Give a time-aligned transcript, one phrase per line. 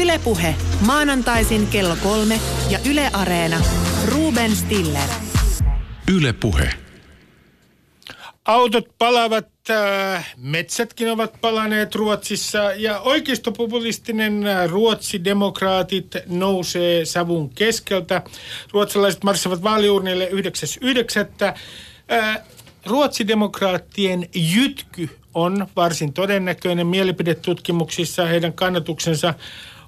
[0.00, 0.54] Ylepuhe
[0.86, 3.60] maanantaisin kello kolme ja Yle Areena.
[4.04, 5.08] Ruben Stiller.
[6.14, 6.70] Ylepuhe.
[8.44, 18.22] Autot palavat, äh, metsätkin ovat palaneet Ruotsissa ja oikeistopopulistinen äh, Ruotsi-demokraatit nousee savun keskeltä.
[18.72, 21.54] Ruotsalaiset marssivat vaaliurnille 9.9.
[22.12, 22.38] Äh,
[22.86, 26.86] Ruotsidemokraattien jytky on varsin todennäköinen.
[26.86, 29.34] Mielipidetutkimuksissa heidän kannatuksensa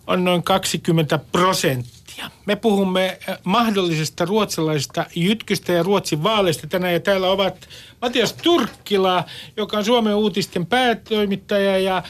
[0.09, 2.31] on noin 20 prosenttia.
[2.47, 6.93] Me puhumme äh, mahdollisesta ruotsalaisesta jytkystä ja Ruotsin vaaleista tänään.
[6.93, 7.69] Ja täällä ovat
[8.03, 9.25] Matias Turkkila,
[9.57, 12.03] joka on Suomen uutisten päätoimittaja ja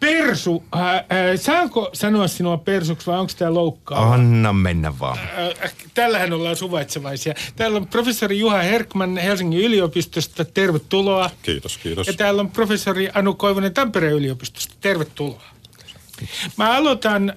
[0.00, 1.04] Persu, äh, äh,
[1.36, 4.12] saanko sanoa sinua persuksi vai onko tämä loukkaa?
[4.12, 5.18] Anna mennä vaan.
[5.18, 7.34] Äh, tällähän ollaan suvaitsevaisia.
[7.56, 10.44] Täällä on professori Juha Herkman Helsingin yliopistosta.
[10.44, 11.30] Tervetuloa.
[11.42, 12.06] Kiitos, kiitos.
[12.06, 14.74] Ja täällä on professori Anu Koivunen Tampereen yliopistosta.
[14.80, 15.59] Tervetuloa.
[16.56, 17.32] Mä aloitan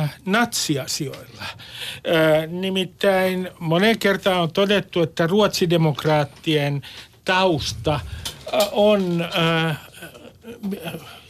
[0.00, 1.42] äh, natsiasioilla.
[1.42, 6.82] Äh, nimittäin monen kertaan on todettu, että ruotsidemokraattien
[7.24, 9.24] tausta äh, on
[9.68, 9.76] äh,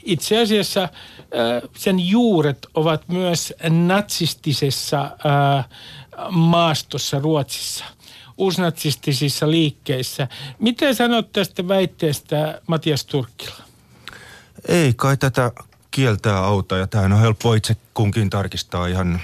[0.02, 0.90] itse asiassa äh,
[1.76, 5.64] sen juuret ovat myös natsistisessa äh,
[6.30, 7.84] maastossa Ruotsissa
[8.38, 10.28] uusnatsistisissa liikkeissä.
[10.58, 13.56] Miten sanot tästä väitteestä Matias Turkkila?
[14.68, 15.52] Ei kai tätä
[15.94, 19.20] kieltää auta ja tämähän on helppo itse kunkin tarkistaa ihan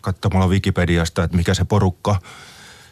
[0.00, 2.16] katsomalla Wikipediasta, että mikä se porukka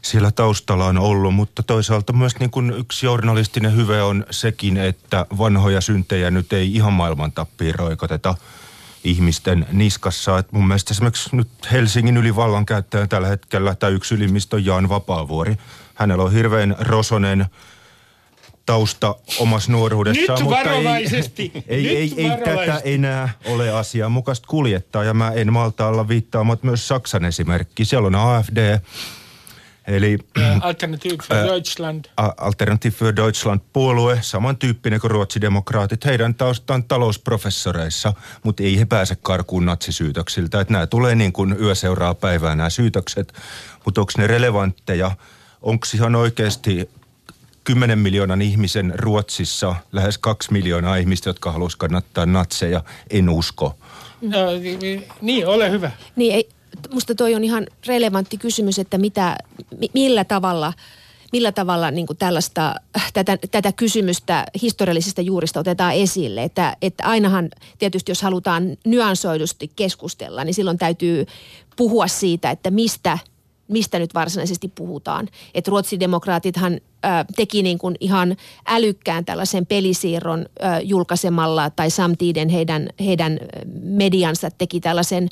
[0.02, 5.26] siellä taustalla on ollut, mutta toisaalta myös niin kuin yksi journalistinen hyve on sekin, että
[5.38, 8.34] vanhoja syntejä nyt ei ihan maailman tappiin roikoteta
[9.04, 10.38] ihmisten niskassa.
[10.38, 15.56] Et mun mielestä esimerkiksi nyt Helsingin ylivallankäyttäjä tällä hetkellä, tai yksi ylimmistä on Jaan Vapaavuori.
[15.94, 17.46] Hänellä on hirveän rosonen
[18.66, 20.38] tausta omassa nuoruudessaan.
[20.38, 21.52] Nyt mutta varovaisesti.
[21.68, 22.92] Ei, Nyt ei, ei, ei tätä varovaisesti.
[22.94, 27.84] enää ole asianmukaista kuljettaa ja mä en malta olla viittaamat myös Saksan esimerkki.
[27.84, 28.78] Siellä on AFD,
[29.86, 30.18] eli
[30.60, 32.04] Alternativ för Deutschland.
[32.16, 36.04] A- Alternative für Deutschland-puolue, samantyyppinen kuin ruotsidemokraatit.
[36.04, 40.60] Heidän taustaan talousprofessoreissa, mutta ei he pääse karkuun natsisyytöksiltä.
[40.60, 43.32] Että nämä tulee niin kuin yö seuraa päivää nämä syytökset,
[43.84, 45.10] mutta onko ne relevantteja?
[45.62, 46.90] Onko ihan oikeasti
[47.64, 52.84] 10 miljoonan ihmisen Ruotsissa lähes kaksi miljoonaa ihmistä, jotka haluaisivat kannattaa natseja?
[53.10, 53.76] En usko.
[54.20, 54.38] No,
[55.20, 55.90] niin, ole hyvä.
[56.16, 56.48] Niin ei,
[56.92, 59.36] musta toi on ihan relevantti kysymys, että mitä,
[59.78, 60.72] mi- millä tavalla,
[61.32, 62.74] millä tavalla niin kuin tällaista,
[63.14, 66.42] tätä, tätä kysymystä historiallisista juurista otetaan esille.
[66.42, 67.48] Että, että ainahan
[67.78, 71.26] tietysti, jos halutaan nyansoidusti keskustella, niin silloin täytyy
[71.76, 73.18] puhua siitä, että mistä
[73.68, 75.28] mistä nyt varsinaisesti puhutaan.
[75.54, 76.78] Että ruotsidemokraatithan ö,
[77.36, 78.36] teki niin kuin ihan
[78.66, 83.38] älykkään tällaisen pelisiirron ö, julkaisemalla tai samtiiden heidän, heidän
[83.82, 85.28] mediansa teki tällaisen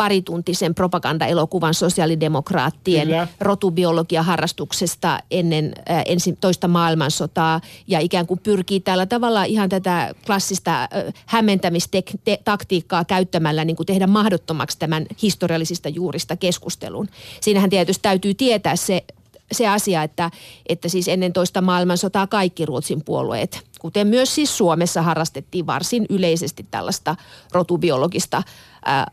[0.00, 3.28] parituntisen propagandaelokuvan sosiaalidemokraattien Kyllä.
[3.40, 10.82] rotubiologiaharrastuksesta ennen äh, ensin toista maailmansotaa ja ikään kuin pyrkii tällä tavalla ihan tätä klassista
[10.82, 10.88] äh,
[11.26, 17.08] hämmentämistaktiikkaa käyttämällä niin kuin tehdä mahdottomaksi tämän historiallisista juurista keskustelun.
[17.40, 19.04] Siinähän tietysti täytyy tietää se,
[19.52, 20.30] se asia, että,
[20.68, 26.66] että siis ennen toista maailmansotaa kaikki Ruotsin puolueet, kuten myös siis Suomessa harrastettiin varsin yleisesti
[26.70, 27.16] tällaista
[27.52, 28.42] rotubiologista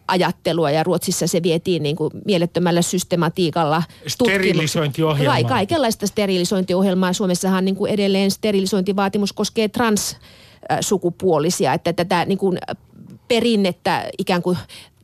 [0.08, 3.84] ajattelua ja Ruotsissa se vietiin niin kuin mielettömällä systematiikalla.
[4.08, 5.42] Sterilisointiohjelmaa.
[5.42, 7.14] Ka- kaikenlaista sterilisointiohjelmaa.
[7.14, 12.58] Suomessahan niin kuin edelleen sterilisointivaatimus koskee transsukupuolisia, että tätä niin kuin
[13.28, 14.58] perinnettä ikään kuin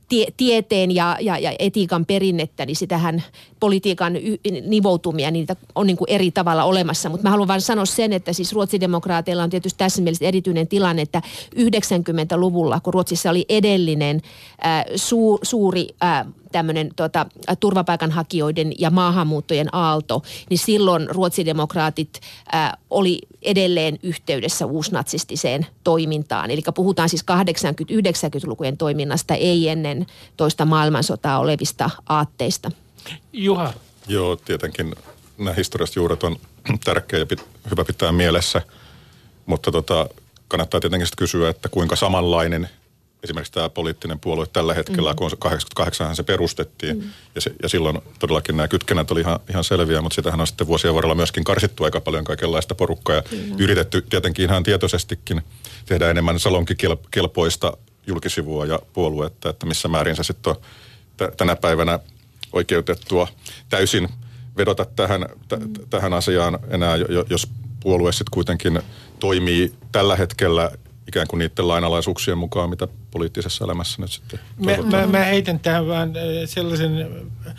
[0.09, 3.24] tie, tieteen ja, ja, ja etiikan perinnettä, niin sitähän
[3.59, 7.09] politiikan y, nivoutumia, niitä on niin kuin eri tavalla olemassa.
[7.09, 11.02] Mutta mä haluan vain sanoa sen, että siis ruotsidemokraateilla on tietysti tässä mielessä erityinen tilanne,
[11.02, 11.22] että
[11.56, 14.22] 90-luvulla, kun Ruotsissa oli edellinen
[14.62, 17.25] ää, su, suuri ää, tämmöinen tota,
[17.59, 22.19] turvapaikanhakijoiden ja maahanmuuttojen aalto, niin silloin ruotsidemokraatit
[22.52, 26.52] ää, oli edelleen yhteydessä uusnatsistiseen toimintaan.
[26.52, 30.06] Eli puhutaan siis 80-90-lukujen toiminnasta, ei ennen
[30.38, 32.72] toista maailmansotaa olevista aatteista.
[33.33, 33.74] Juha,
[34.07, 34.95] Joo, tietenkin
[35.38, 36.36] nämä historialliset juuret on
[36.86, 38.62] tärkeä ja pit, hyvä pitää mielessä,
[39.45, 40.10] mutta tota,
[40.48, 42.69] kannattaa tietenkin sitten kysyä, että kuinka samanlainen
[43.24, 45.16] esimerkiksi tämä poliittinen puolue tällä hetkellä, mm.
[45.16, 47.10] kun 88 se perustettiin, mm.
[47.36, 50.68] ja, se, ja silloin todellakin nämä kytkennät oli ihan, ihan selviä, mutta sitähän on sitten
[50.68, 53.60] vuosien varrella myöskin karsittu aika paljon kaikenlaista porukkaa, ja mm.
[53.60, 55.42] yritetty tietenkin ihan tietoisestikin
[55.86, 57.78] tehdä enemmän salonkikelpoista
[58.08, 60.62] julkisivua ja puoluetta, että missä määrin se sitten on
[61.18, 62.00] t- tänä päivänä
[62.54, 63.28] oikeutettua
[63.69, 64.10] täysin
[64.58, 67.48] vedota tähän, t- tähän asiaan enää, jo- jos
[67.80, 68.81] puolue sitten kuitenkin
[69.19, 70.72] toimii tällä hetkellä
[71.08, 75.88] ikään kuin niiden lainalaisuuksien mukaan, mitä poliittisessa elämässä nyt sitten Mä, mä, mä heitän tähän
[75.88, 77.54] vaan äh, sellaisen äh,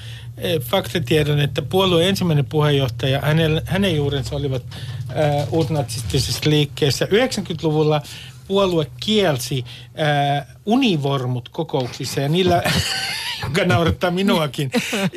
[0.60, 4.62] faktatiedon, että puolueen ensimmäinen puheenjohtaja, hänen, hänen juurensa olivat
[5.10, 7.04] äh, uusnatsistisessa liikkeessä.
[7.04, 8.02] 90-luvulla
[8.48, 9.64] puolue kielsi
[10.00, 12.62] äh, univormut kokouksissa ja niillä,
[13.44, 14.70] joka naurattaa minuakin.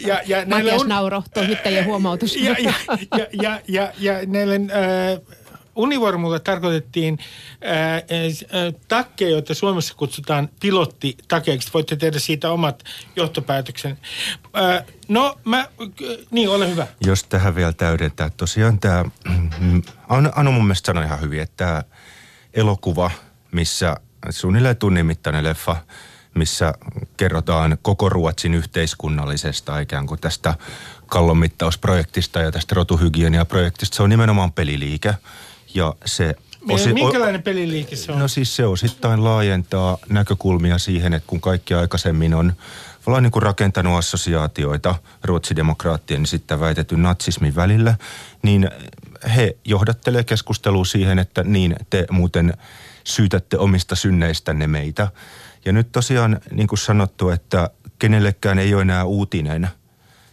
[0.06, 0.90] Ja, ja Matias un...
[0.90, 2.36] nauro, toimittajien huomautus.
[2.36, 2.74] Ja, ja,
[3.18, 5.36] ja, ja, ja, ja näille äh,
[5.78, 7.20] univormulla tarkoitettiin
[8.88, 11.70] takkeja, joita Suomessa kutsutaan pilottitakeiksi.
[11.74, 12.84] Voitte tehdä siitä omat
[13.16, 13.98] johtopäätöksen.
[14.54, 15.68] Ää, no, mä,
[16.32, 16.88] niin, ole hyvä.
[17.06, 19.06] Jos tähän vielä täydentää, tosiaan tämä,
[20.36, 21.84] Anu mun mielestä sanoi ihan hyvin, että tämä
[22.54, 23.12] elokuva,
[23.52, 23.96] missä
[24.30, 25.76] suunnilleen tunnin mittainen leffa,
[26.36, 26.74] missä
[27.18, 30.56] kerrotaan koko Ruotsin yhteiskunnallisesta ikään kuin tästä
[31.06, 33.96] kallonmittausprojektista ja tästä rotuhygieniaprojektista.
[33.96, 35.14] Se on nimenomaan peliliike.
[35.78, 36.36] Ja se
[36.70, 38.20] Osi, Minkälainen peliliike se on?
[38.20, 42.54] No siis se osittain laajentaa näkökulmia siihen, että kun kaikki aikaisemmin on
[43.06, 47.96] ollaan niin kuin rakentanut assosiaatioita ruotsidemokraattien niin sitten väitetyn natsismin välillä,
[48.42, 48.70] niin
[49.36, 52.54] he johdattelee keskustelua siihen, että niin te muuten
[53.04, 55.08] syytätte omista synneistänne meitä.
[55.66, 57.70] Ja nyt tosiaan niin kuin sanottu, että
[58.00, 59.68] kenellekään ei ole enää uutinen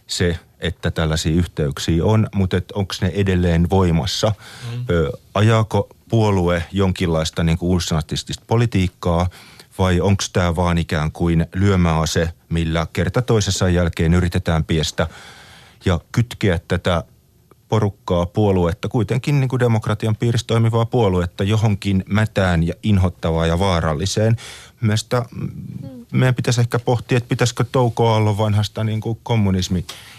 [0.07, 4.31] se, että tällaisia yhteyksiä on, mutta onko ne edelleen voimassa?
[4.71, 4.85] Mm.
[4.89, 7.81] Ö, ajaako puolue jonkinlaista niin kuin
[8.47, 9.29] politiikkaa
[9.77, 15.07] vai onko tämä vaan ikään kuin lyömäase, millä kerta toisessa jälkeen yritetään piestä
[15.85, 17.03] ja kytkeä tätä
[17.69, 24.35] porukkaa, puoluetta, kuitenkin niin kuin demokratian piirissä toimivaa puoluetta johonkin mätään ja inhottavaa ja vaaralliseen.
[24.81, 25.25] Mielestäni
[26.11, 29.19] meidän pitäisi ehkä pohtia, että pitäisikö Touko Aallon vanhasta niin kuin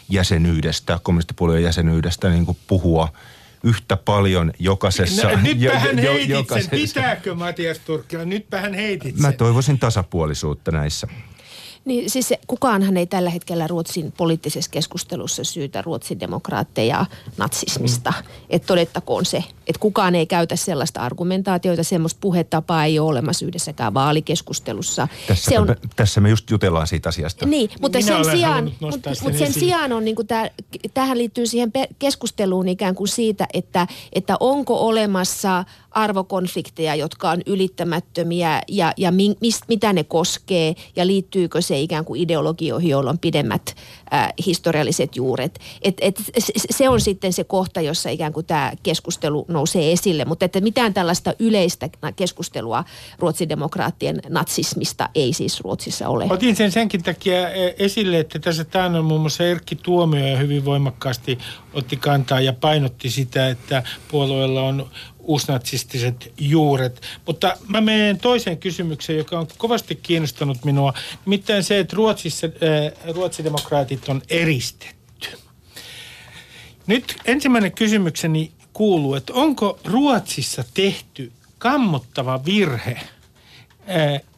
[0.07, 3.13] kommunismijäsenyydestä, kommunistipuolueen jäsenyydestä niin kuin puhua
[3.63, 5.31] yhtä paljon jokaisessa...
[5.31, 6.71] No, nytpä hän jo, heitit sen.
[6.71, 8.25] Pitääkö Matias Turkkila?
[8.25, 9.23] Nytpä hän heitit sen.
[9.23, 11.07] Mä toivoisin tasapuolisuutta näissä.
[11.87, 17.07] Niin siis kukaanhan ei tällä hetkellä Ruotsin poliittisessa keskustelussa syytä Ruotsin demokraatteja
[17.37, 18.11] natsismista.
[18.17, 18.45] Mm.
[18.51, 23.95] Että todettakoon se, että kukaan ei käytä sellaista argumentaatioita, semmoista puhetapaa ei ole olemassa yhdessäkään
[23.95, 25.09] vaalikeskustelussa.
[25.27, 27.47] Tässä, se on, me, tässä me just jutellaan siitä asiasta.
[27.47, 30.51] Niin, mutta Minä sen sijaan, mutta, mutta sen sijaan on, niin tämä,
[30.95, 35.65] tähän liittyy siihen keskusteluun ikään kuin siitä, että, että onko olemassa
[35.97, 42.05] arvokonflikteja, jotka on ylittämättömiä ja, ja mi, mist, mitä ne koskee ja liittyykö se ikään
[42.05, 43.77] kuin ideologioihin, joilla on pidemmät
[44.15, 45.59] äh, historialliset juuret.
[45.83, 46.23] Et, et,
[46.71, 50.95] se on sitten se kohta, jossa ikään kuin tämä keskustelu nousee esille, mutta että mitään
[50.95, 52.85] tällaista yleistä keskustelua
[53.19, 56.27] Ruotsin demokraattien natsismista ei siis Ruotsissa ole.
[56.31, 61.39] Otin sen senkin takia e, esille, että tässä taannoin muun muassa Erkki Tuomio hyvin voimakkaasti
[61.75, 64.87] otti kantaa ja painotti sitä, että puolueella on
[65.27, 67.03] uusnatsistiset juuret.
[67.27, 70.93] Mutta mä menen toiseen kysymykseen, joka on kovasti kiinnostanut minua.
[71.27, 75.29] Nimittäin se, että Ruotsissa äh, ruotsidemokraatit on eristetty.
[76.87, 83.01] Nyt ensimmäinen kysymykseni kuuluu, että onko Ruotsissa tehty kammottava virhe–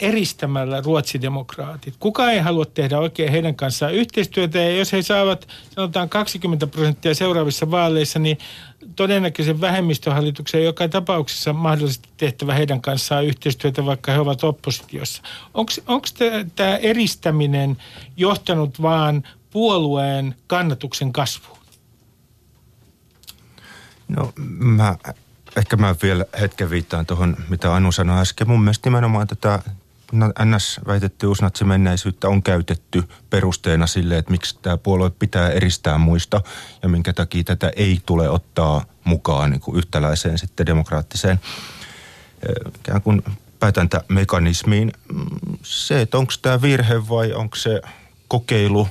[0.00, 1.94] eristämällä ruotsidemokraatit.
[2.00, 7.14] Kuka ei halua tehdä oikein heidän kanssaan yhteistyötä ja jos he saavat sanotaan 20 prosenttia
[7.14, 8.38] seuraavissa vaaleissa, niin
[8.96, 15.22] todennäköisen vähemmistöhallituksen joka tapauksessa mahdollisesti tehtävä heidän kanssaan yhteistyötä, vaikka he ovat oppositiossa.
[15.86, 16.06] Onko
[16.56, 17.76] tämä eristäminen
[18.16, 21.58] johtanut vaan puolueen kannatuksen kasvuun?
[24.08, 24.96] No mä
[25.58, 28.48] ehkä mä vielä hetken viittaan tuohon, mitä Anu sanoi äsken.
[28.48, 29.62] Mun mielestä nimenomaan tätä
[30.44, 36.40] NS väitetty uusnatsimenneisyyttä on käytetty perusteena sille, että miksi tämä puolue pitää eristää muista
[36.82, 41.40] ja minkä takia tätä ei tule ottaa mukaan niin kuin yhtäläiseen sitten demokraattiseen
[42.78, 43.22] ikään kuin
[43.60, 44.92] päätäntämekanismiin.
[45.62, 47.80] Se, että onko tämä virhe vai onko se
[48.28, 48.88] kokeilu,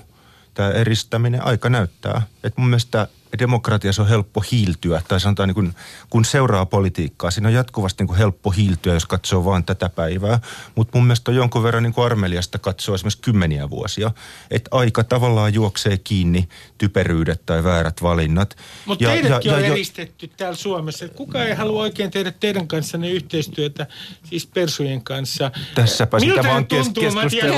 [0.54, 2.22] tämä eristäminen, aika näyttää.
[2.44, 3.08] Että mun mielestä
[3.40, 5.74] demokratiassa on helppo hiiltyä, tai sanotaan niin kuin,
[6.10, 10.40] kun seuraa politiikkaa, siinä on jatkuvasti niin kuin helppo hiiltyä, jos katsoo vain tätä päivää.
[10.76, 14.12] Mutta mun mielestä on jonkun verran niin kuin armeliasta katsoa esimerkiksi kymmeniä vuosia.
[14.52, 18.58] Että aika tavallaan juoksee kiinni typeryydet tai väärät valinnat.
[18.86, 21.08] Mutta teidätkin ja, on ja, eristetty täällä Suomessa.
[21.08, 23.88] Kuka ei halua oikein tehdä teidän kanssanne yhteistyötä,
[24.24, 25.52] siis persujen kanssa.
[25.76, 27.52] Tässäpä Miltä sitä vaan tuntuu, Matias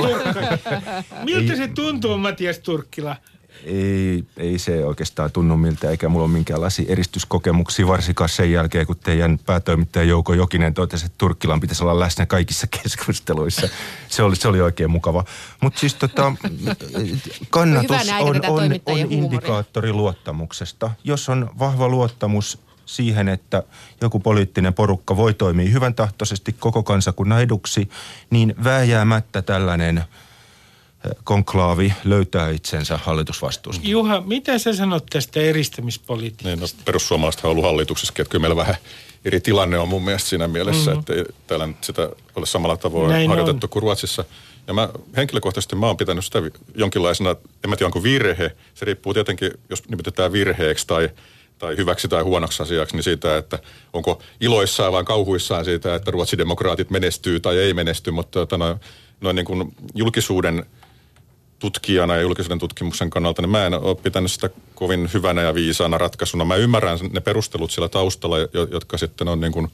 [1.26, 3.16] Miltä se tuntuu, Matias Turkkila?
[3.64, 8.96] Ei, ei se oikeastaan tunnu miltä, eikä mulla ole minkäänlaisia eristyskokemuksia, varsinkaan sen jälkeen, kun
[9.04, 13.70] teidän päätoimittaja Jouko Jokinen totesi, että Turkkilan pitäisi olla läsnä kaikissa keskusteluissa.
[14.10, 15.24] Se oli, se oli oikein mukava.
[15.62, 16.34] Mutta siis tota,
[17.50, 20.92] kannatus on, on, on indikaattori luottamuksesta.
[21.04, 23.64] Jos on vahva luottamus siihen, että
[24.02, 27.90] joku poliittinen porukka voi toimia hyvän tahtoisesti koko kansakunnan eduksi,
[28.30, 30.04] niin vääjäämättä tällainen
[31.24, 33.88] konklaavi löytää itsensä hallitusvastuusta.
[33.88, 36.48] Juha, mitä sä sanot tästä eristämispolitiikasta?
[36.50, 38.76] Niin, no, perussuomalaiset on ollut hallituksessa, että kyllä meillä vähän
[39.26, 41.00] eri tilanne on mun mielestä siinä mielessä, mm-hmm.
[41.00, 43.70] että täällä nyt sitä ole samalla tavoin Näin harjoitettu on.
[43.70, 44.26] kuin Ruotsissa.
[44.68, 46.42] Ja mä henkilökohtaisesti mä oon pitänyt sitä
[46.76, 51.10] jonkinlaisena, en mä tiedä onko virhe, se riippuu tietenkin, jos nimitetään virheeksi tai,
[51.60, 53.60] tai hyväksi tai huonoksi asiaksi, niin siitä, että
[53.94, 58.78] onko iloissaan vai kauhuissaan siitä, että ruotsidemokraatit menestyy tai ei menesty, mutta tota, noin,
[59.22, 60.66] noin niin kuin julkisuuden
[61.60, 65.98] tutkijana ja julkisuuden tutkimuksen kannalta, niin mä en ole pitänyt sitä kovin hyvänä ja viisaana
[65.98, 66.46] ratkaisuna.
[66.46, 68.38] Mä ymmärrän ne perustelut siellä taustalla,
[68.72, 69.68] jotka sitten on niin kuin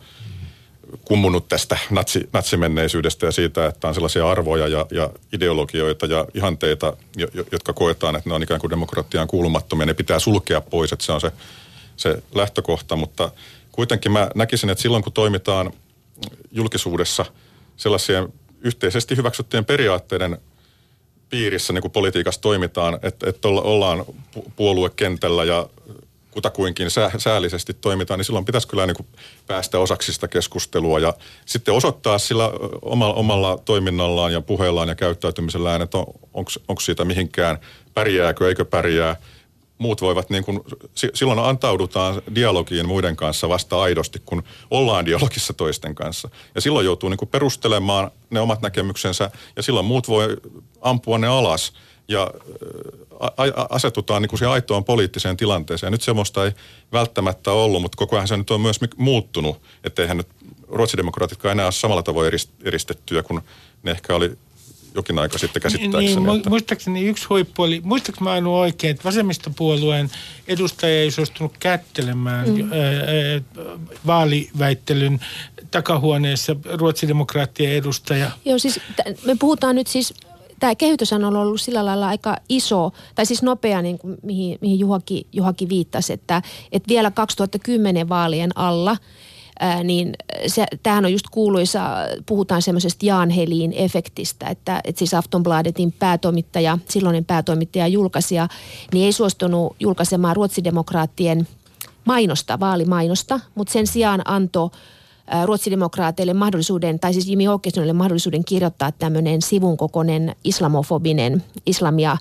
[1.05, 6.97] kummunut tästä natsi, natsimenneisyydestä ja siitä, että on sellaisia arvoja ja, ja ideologioita ja ihanteita,
[7.17, 9.85] jo, jotka koetaan, että ne on ikään kuin demokratiaan kuulumattomia.
[9.85, 11.31] Ne pitää sulkea pois, että se on se,
[11.97, 13.31] se lähtökohta, mutta
[13.71, 15.73] kuitenkin mä näkisin, että silloin kun toimitaan
[16.51, 17.25] julkisuudessa
[17.77, 18.27] sellaisia
[18.61, 20.37] yhteisesti hyväksyttyjen periaatteiden
[21.29, 24.05] piirissä, niin kuin politiikassa toimitaan, että, että ollaan
[24.55, 25.70] puoluekentällä ja
[26.32, 29.08] kutakuinkin sää, säällisesti toimitaan, niin silloin pitäisi kyllä niin kuin
[29.48, 31.13] päästä osaksi sitä keskustelua ja
[31.46, 32.51] sitten osoittaa sillä
[32.82, 36.05] omalla, omalla toiminnallaan ja puheellaan ja käyttäytymisellään, että on,
[36.67, 37.58] onko siitä mihinkään,
[37.94, 39.15] pärjääkö, eikö pärjää.
[39.77, 40.60] Muut voivat niin kuin,
[41.13, 46.29] silloin antaudutaan dialogiin muiden kanssa vasta aidosti, kun ollaan dialogissa toisten kanssa.
[46.55, 50.38] Ja silloin joutuu niin kuin perustelemaan ne omat näkemyksensä ja silloin muut voi
[50.82, 51.74] ampua ne alas–
[52.08, 52.32] ja
[53.70, 55.91] asetutaan niin kuin siihen aitoon poliittiseen tilanteeseen.
[55.91, 56.51] Nyt semmoista ei
[56.91, 59.62] välttämättä ollut, mutta koko ajan se nyt on myös muuttunut,
[60.00, 60.27] eihän nyt
[60.67, 62.32] ruotsidemokraatitkaan enää ole samalla tavoin
[62.63, 63.41] eristettyä kuin
[63.84, 64.38] ne ehkä oli
[64.95, 66.15] jokin aika sitten käsittääkseni.
[66.15, 66.49] Niin, että...
[66.49, 70.09] Muistaakseni yksi huippu oli, muistaaks mä ainoa oikein, että vasemmistopuolueen
[70.47, 72.69] edustaja ei suostunut kättelemään mm.
[74.05, 75.19] vaaliväittelyn
[75.71, 78.31] takahuoneessa ruotsidemokraattien edustaja.
[78.45, 78.79] Joo, siis
[79.25, 80.13] me puhutaan nyt siis
[80.59, 84.79] tämä kehitys on ollut sillä lailla aika iso, tai siis nopea, niin kuin mihin, mihin
[84.79, 88.97] Juhaki, Juhaki viittasi, että, että vielä 2010 vaalien alla
[89.59, 90.13] Ää, niin
[90.47, 91.89] se, tämähän on just kuuluisa,
[92.25, 98.47] puhutaan semmoisesta Jaan Heliin efektistä, että, että siis Aftonbladetin päätoimittaja, silloinen päätoimittaja julkaisija,
[98.93, 101.47] niin ei suostunut julkaisemaan ruotsidemokraattien
[102.05, 104.69] mainosta, vaalimainosta, mutta sen sijaan antoi
[105.45, 112.17] ruotsidemokraateille mahdollisuuden, tai siis Jimmy Åkessonille mahdollisuuden kirjoittaa tämmöinen sivun kokoinen islamofobinen, islamia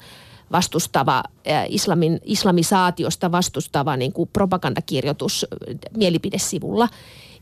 [0.53, 1.23] vastustava,
[1.69, 5.47] islamin, islamisaatiosta vastustava niin kuin propagandakirjoitus
[5.97, 6.89] mielipidesivulla.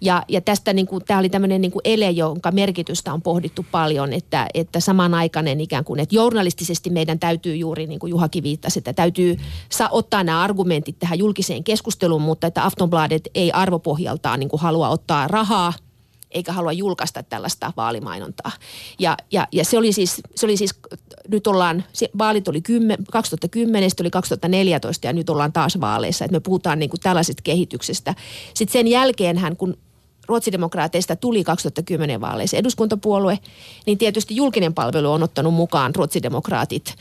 [0.02, 3.66] Ja, ja tästä niin kuin, tämä oli tämmöinen niin kuin ele, jonka merkitystä on pohdittu
[3.70, 8.78] paljon, että, että samanaikainen ikään kuin, että journalistisesti meidän täytyy juuri, niin kuin Juhakin viittasi,
[8.78, 9.36] että täytyy
[9.68, 14.88] saa ottaa nämä argumentit tähän julkiseen keskusteluun, mutta että Aftonbladet ei arvopohjaltaan niin kuin halua
[14.88, 15.72] ottaa rahaa
[16.32, 18.52] eikä halua julkaista tällaista vaalimainontaa.
[18.98, 20.74] Ja, ja, ja se, oli siis, se oli siis,
[21.28, 26.24] nyt ollaan, se, vaalit oli 10, 2010, sitten oli 2014 ja nyt ollaan taas vaaleissa.
[26.24, 28.14] Että me puhutaan niin kuin tällaisesta kehityksestä.
[28.54, 29.76] Sitten sen jälkeen hän, kun
[30.26, 33.38] ruotsidemokraateista tuli 2010 vaaleissa eduskuntapuolue,
[33.86, 36.94] niin tietysti julkinen palvelu on ottanut mukaan ruotsidemokraatit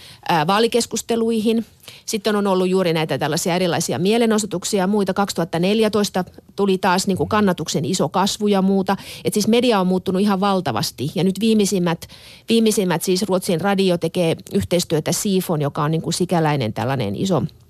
[0.48, 1.66] vaalikeskusteluihin.
[2.06, 5.14] Sitten on ollut juuri näitä tällaisia erilaisia mielenosoituksia ja muita.
[5.14, 6.26] 2014
[6.56, 8.98] tuli taas niin kuin kannatuksen iso kasvu ja muuta.
[9.24, 12.08] Et siis media on muuttunut ihan valtavasti ja nyt viimeisimmät,
[12.50, 17.44] viimeisimmät siis Ruotsin radio tekee yhteistyötä Sifon, joka on niin kuin sikäläinen tällainen iso–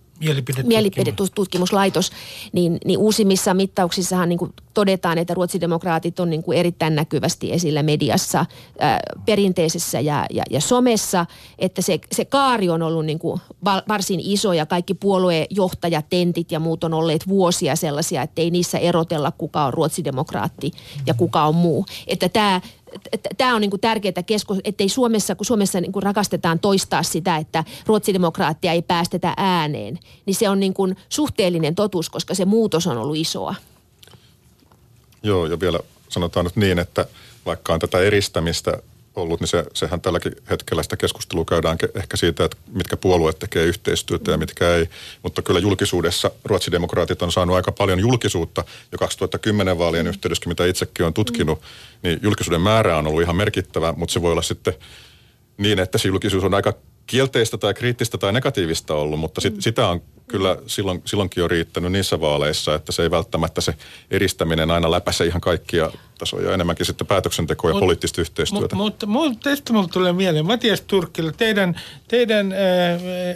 [0.63, 2.11] mielipidetutkimuslaitos,
[2.53, 7.83] niin, niin uusimmissa mittauksissahan niin kuin todetaan, että ruotsidemokraatit on niin kuin erittäin näkyvästi esillä
[7.83, 8.45] mediassa,
[8.79, 11.25] ää, perinteisessä ja, ja, ja somessa,
[11.59, 13.41] että se, se kaari on ollut niin kuin
[13.87, 18.77] varsin iso ja kaikki puoluejohtajat, tentit ja muut on olleet vuosia sellaisia, että ei niissä
[18.77, 20.71] erotella kuka on ruotsidemokraatti
[21.05, 21.85] ja kuka on muu.
[22.07, 22.61] Että tämä
[23.37, 27.37] tämä on niin kuin tärkeää keskustelua, ettei Suomessa, kun Suomessa niin kuin rakastetaan toistaa sitä,
[27.37, 32.87] että ruotsidemokraattia ei päästetä ääneen, niin se on niin kuin suhteellinen totuus, koska se muutos
[32.87, 33.55] on ollut isoa.
[35.23, 35.79] Joo, ja vielä
[36.09, 37.05] sanotaan nyt niin, että
[37.45, 38.81] vaikka on tätä eristämistä
[39.15, 43.65] ollut, niin se, sehän tälläkin hetkellä sitä keskustelua käydään ehkä siitä, että mitkä puolueet tekee
[43.65, 44.89] yhteistyötä ja mitkä ei.
[45.23, 48.63] Mutta kyllä julkisuudessa ruotsidemokraatit on saanut aika paljon julkisuutta.
[48.91, 51.61] Jo 2010 vaalien yhteydessä, mitä itsekin on tutkinut,
[52.03, 54.73] niin julkisuuden määrä on ollut ihan merkittävä, mutta se voi olla sitten
[55.57, 56.73] niin, että se julkisuus on aika
[57.07, 61.91] kielteistä tai kriittistä tai negatiivista ollut, mutta sit, sitä on kyllä silloin, silloinkin jo riittänyt
[61.91, 63.73] niissä vaaleissa, että se ei välttämättä se
[64.11, 65.91] eristäminen aina läpäise ihan kaikkia
[66.21, 68.75] tasoa ja enemmänkin sitten päätöksentekoa ja Mut- poliittista yhteistyötä.
[68.75, 72.57] Mutta mut, tästä mulle tulee mieleen, Matias Turkkila, teidän, teidän äh,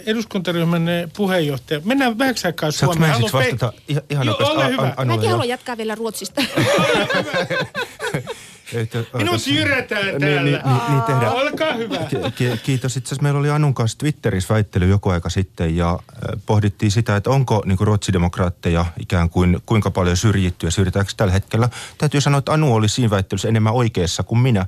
[0.06, 1.80] eduskuntaryhmän äh, puheenjohtaja.
[1.84, 3.10] Mennään vähäksi aikaa Saanko Suomeen.
[3.10, 3.72] mä ensiksi Haluan vastata
[4.08, 4.94] ihan, Joo, ole A- hyvä.
[5.04, 6.42] Mäkin haluan jatkaa vielä Ruotsista.
[8.74, 10.42] Ei, te- Minut tässä- jyrätään Niin, täällä.
[10.42, 11.32] niin, niin, niin tehdään.
[11.32, 11.96] Olkaa hyvä.
[11.96, 12.96] Ki- ki- Kiitos.
[12.96, 17.16] Itse asiassa meillä oli Anun kanssa Twitterissä väittely joku aika sitten ja äh, pohdittiin sitä,
[17.16, 21.68] että onko niin kuin ruotsidemokraatteja ikään kuin kuinka paljon syrjitty ja syrjitäänkö tällä hetkellä.
[21.98, 24.66] Täytyy sanoa, että Anu oli siinä väittelyssä enemmän oikeassa kuin minä.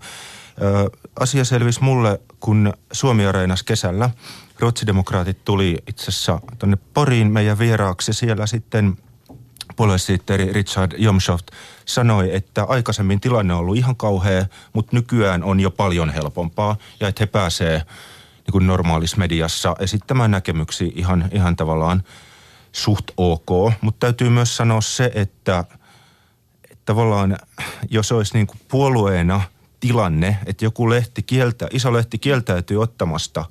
[0.62, 0.90] Ö,
[1.20, 4.10] asia selvisi mulle, kun Suomi Areenas kesällä.
[4.58, 8.96] Ruotsidemokraatit tuli itse asiassa tuonne Poriin meidän vieraaksi siellä sitten
[9.78, 11.46] puoluesihteeri Richard Jomshoft
[11.84, 17.08] sanoi, että aikaisemmin tilanne on ollut ihan kauhea, mutta nykyään on jo paljon helpompaa ja
[17.08, 17.82] että he pääsee
[18.36, 22.02] niin kuin normaalissa mediassa esittämään näkemyksiä ihan, ihan tavallaan
[22.72, 23.72] suht ok.
[23.80, 25.64] Mutta täytyy myös sanoa se, että,
[26.70, 27.36] että tavallaan
[27.90, 29.40] jos olisi niin kuin puolueena
[29.80, 33.44] tilanne, että joku lehti kieltä, iso lehti kieltäytyy ottamasta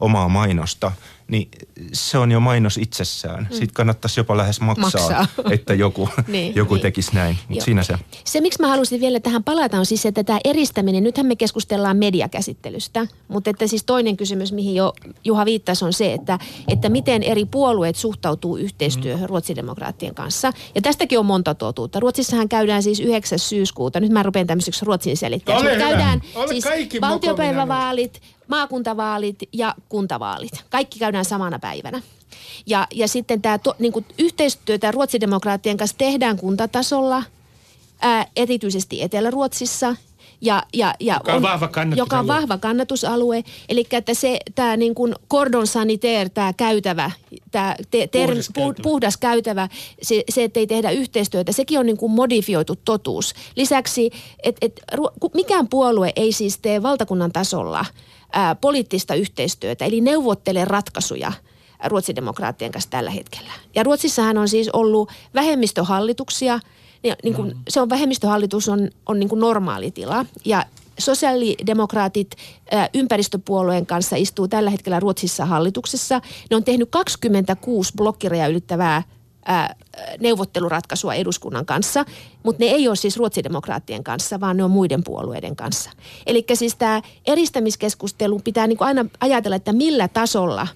[0.00, 0.92] omaa mainosta,
[1.28, 1.48] niin
[1.92, 3.48] se on jo mainos itsessään.
[3.50, 3.56] Mm.
[3.56, 5.26] Siitä kannattaisi jopa lähes maksaa, Maksaa.
[5.54, 6.82] että joku, Niin, joku niin.
[6.82, 7.38] tekisi näin.
[7.50, 7.64] Joo.
[7.64, 7.94] siinä se.
[8.24, 11.96] Se, miksi mä halusin vielä tähän palata, on siis, että tämä eristäminen, nythän me keskustellaan
[11.96, 14.92] mediakäsittelystä, mutta että siis toinen kysymys, mihin jo
[15.24, 16.38] Juha viittasi, on se, että,
[16.68, 20.52] että miten eri puolueet suhtautuu yhteistyöhön ruotsidemokraattien kanssa.
[20.74, 22.00] Ja tästäkin on monta totuutta.
[22.00, 23.38] Ruotsissahan käydään siis 9.
[23.38, 25.96] syyskuuta, nyt mä rupean tämmöiseksi ruotsin selittäjäksi, Ole mutta hyvä.
[25.98, 26.64] käydään Ole siis
[27.00, 30.64] valtiopäivävaalit, maakuntavaalit ja kuntavaalit.
[30.70, 32.02] Kaikki käydään samana päivänä.
[32.66, 37.22] Ja, ja sitten tämä to, niin kuin yhteistyötä ruotsidemokraattien kanssa tehdään kuntatasolla,
[38.00, 39.96] ää, erityisesti Etelä-Ruotsissa.
[40.40, 42.06] Ja, ja, ja Joka on vahva kannatusalue.
[42.06, 43.44] Joka on vahva kannatusalue.
[43.68, 47.10] Eli että se tämä niin kuin cordon sanitaire, tämä käytävä,
[47.50, 48.82] tämä te, ter, Puhdas puhdas, käytävä.
[48.82, 49.68] puhdas käytävä,
[50.02, 53.34] se, se että ei tehdä yhteistyötä, sekin on niin kuin modifioitu totuus.
[53.56, 54.10] Lisäksi,
[54.42, 54.80] että et,
[55.34, 57.84] mikään puolue ei siis tee valtakunnan tasolla
[58.60, 61.32] poliittista yhteistyötä, eli neuvottele ratkaisuja
[61.84, 63.52] ruotsidemokraattien kanssa tällä hetkellä.
[63.74, 66.60] Ja Ruotsissahan on siis ollut vähemmistöhallituksia,
[67.02, 70.26] niin, niin kuin, se on vähemmistöhallitus on, on niin kuin normaali tila.
[70.44, 70.66] Ja
[70.98, 72.36] sosiaalidemokraatit
[72.70, 76.20] ää, ympäristöpuolueen kanssa istuu tällä hetkellä Ruotsissa hallituksessa.
[76.50, 79.02] Ne on tehnyt 26 blokkireja ylittävää
[79.44, 79.74] ää,
[80.20, 82.04] neuvotteluratkaisua eduskunnan kanssa,
[82.42, 85.90] mutta ne ei ole siis ruotsidemokraattien kanssa, vaan ne on muiden puolueiden kanssa.
[86.26, 90.66] Eli siis tämä eristämiskeskustelu pitää niinku aina ajatella, että millä tasolla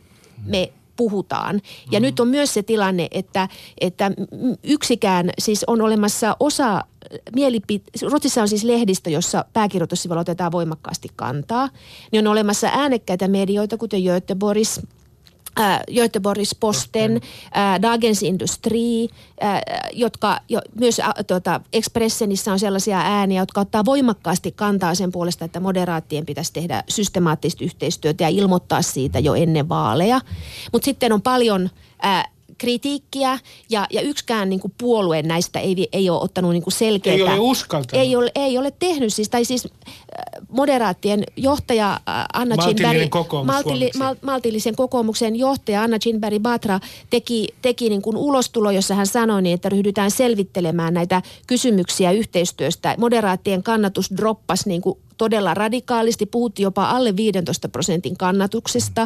[0.44, 1.60] me puhutaan.
[1.90, 3.48] Ja nyt on myös se tilanne, että,
[3.80, 4.10] että
[4.62, 6.84] yksikään, siis on olemassa osa
[7.34, 7.82] mielipit...
[8.02, 11.68] Ruotsissa on siis lehdistö, jossa pääkirjoitussivuilla otetaan voimakkaasti kantaa.
[12.12, 14.80] Niin on olemassa äänekkäitä medioita, kuten Göteborgs,
[15.60, 17.20] äh, Göteborgs Posten,
[17.56, 19.08] äh, Dagens Industri,
[19.42, 19.60] äh,
[19.92, 25.44] jotka jo, myös äh, tuota, Expressenissa on sellaisia ääniä, jotka ottaa voimakkaasti kantaa sen puolesta,
[25.44, 30.20] että moderaattien pitäisi tehdä systemaattista yhteistyötä ja ilmoittaa siitä jo ennen vaaleja.
[30.72, 31.70] Mutta sitten on paljon...
[32.04, 32.24] Äh,
[32.58, 33.38] kritiikkiä
[33.70, 37.16] ja, ja yksikään niin kuin puolue näistä ei, ei ole ottanut niin selkeää.
[37.16, 38.04] Ei ole uskaltanut.
[38.04, 39.68] Ei ole, ei ole tehnyt siis, tai siis
[40.48, 43.98] moderaattien johtaja äh, Anna Maltillinen kokoomus suomeksi.
[43.98, 49.42] mal, maltillisen kokoomuksen johtaja Anna Chinberg Batra teki, teki niin kuin ulostulo, jossa hän sanoi,
[49.42, 52.94] niin, että ryhdytään selvittelemään näitä kysymyksiä yhteistyöstä.
[52.98, 56.26] Moderaattien kannatus droppasi niin kuin todella radikaalisti.
[56.26, 59.02] Puhuttiin jopa alle 15 prosentin kannatuksesta.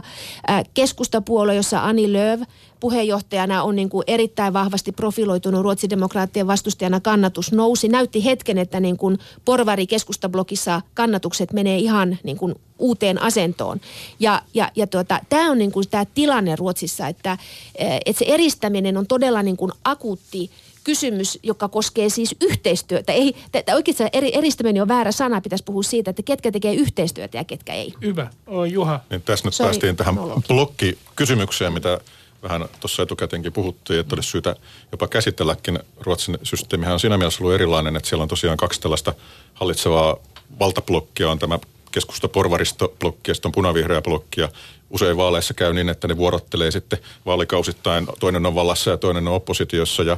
[0.50, 2.42] Äh, Keskustapuolue, jossa Ani Lööv
[2.80, 7.88] puheenjohtajana on niin kuin erittäin vahvasti profiloitunut ruotsidemokraattien vastustajana kannatus nousi.
[7.88, 13.80] Näytti hetken, että niin kuin porvari keskustablokissa kannatukset menee ihan niin kuin uuteen asentoon.
[14.20, 17.38] Ja, ja, ja tuota, tämä on niin kuin tämä tilanne Ruotsissa, että,
[17.74, 20.50] eh, että se eristäminen on todella niin kuin akuutti
[20.84, 23.12] kysymys, joka koskee siis yhteistyötä.
[23.12, 26.74] Ei, t- t- oikeastaan eri, eristäminen on väärä sana, pitäisi puhua siitä, että ketkä tekee
[26.74, 27.94] yhteistyötä ja ketkä ei.
[28.02, 28.30] Hyvä.
[28.46, 29.00] Oi Juha.
[29.10, 30.16] Niin tässä nyt oli päästiin tähän
[30.48, 32.00] blokkikysymykseen, mitä
[32.42, 34.56] vähän tuossa etukäteenkin puhuttiin, että olisi syytä
[34.92, 35.78] jopa käsitelläkin.
[36.00, 39.14] Ruotsin systeemihän on siinä mielessä ollut erilainen, että siellä on tosiaan kaksi tällaista
[39.54, 40.16] hallitsevaa
[40.58, 41.58] valtablokkia, on tämä
[41.92, 44.48] keskusta porvaristoblokki ja sitten on punavihreä blokki ja
[44.90, 49.34] usein vaaleissa käy niin, että ne vuorottelee sitten vaalikausittain, toinen on vallassa ja toinen on
[49.34, 50.16] oppositiossa ja,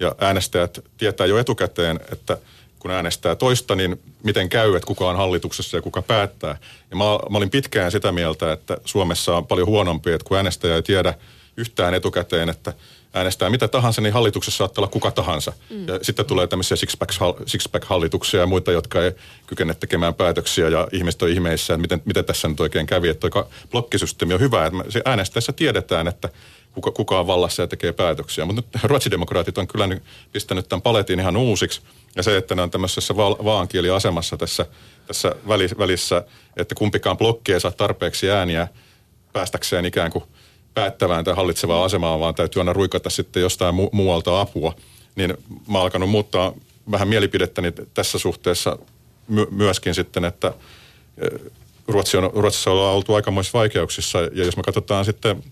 [0.00, 2.38] ja äänestäjät tietää jo etukäteen, että
[2.78, 6.58] kun äänestää toista, niin miten käy, että kuka on hallituksessa ja kuka päättää.
[6.90, 10.76] Ja mä, mä olin pitkään sitä mieltä, että Suomessa on paljon huonompi, että kun äänestäjä
[10.76, 11.14] ei tiedä
[11.56, 12.72] yhtään etukäteen, että
[13.14, 15.52] äänestää mitä tahansa, niin hallituksessa saattaa olla kuka tahansa.
[15.70, 15.88] Mm.
[15.88, 16.76] Ja sitten tulee tämmöisiä
[17.46, 19.12] six-pack-hallituksia ja muita, jotka ei
[19.46, 23.08] kykene tekemään päätöksiä ja ihmiset on ihmeissä, että miten, miten tässä nyt oikein kävi.
[23.08, 23.28] Että
[23.70, 26.28] blokkisysteemi on hyvä, että se äänestäessä tiedetään, että
[26.76, 28.44] kuka, kuka on vallassa ja tekee päätöksiä.
[28.44, 31.80] Mutta nyt ruotsidemokraatit on kyllä nyt pistänyt tämän paletin ihan uusiksi.
[32.16, 34.66] Ja se, että ne on tämmöisessä va- vaankieliasemassa tässä,
[35.06, 35.34] tässä
[35.78, 36.24] välissä,
[36.56, 38.68] että kumpikaan blokki ei saa tarpeeksi ääniä
[39.32, 40.24] päästäkseen ikään kuin
[40.74, 44.74] päättävään tai hallitsevaan asemaan, vaan täytyy aina ruikata sitten jostain mu- muualta apua.
[45.14, 45.34] Niin
[45.68, 46.52] mä oon alkanut muuttaa
[46.90, 48.78] vähän mielipidettäni tässä suhteessa
[49.28, 50.52] my- myöskin sitten, että
[51.88, 54.18] Ruotsi on, Ruotsissa ollaan oltu aikamoisissa vaikeuksissa.
[54.18, 55.42] Ja jos me katsotaan sitten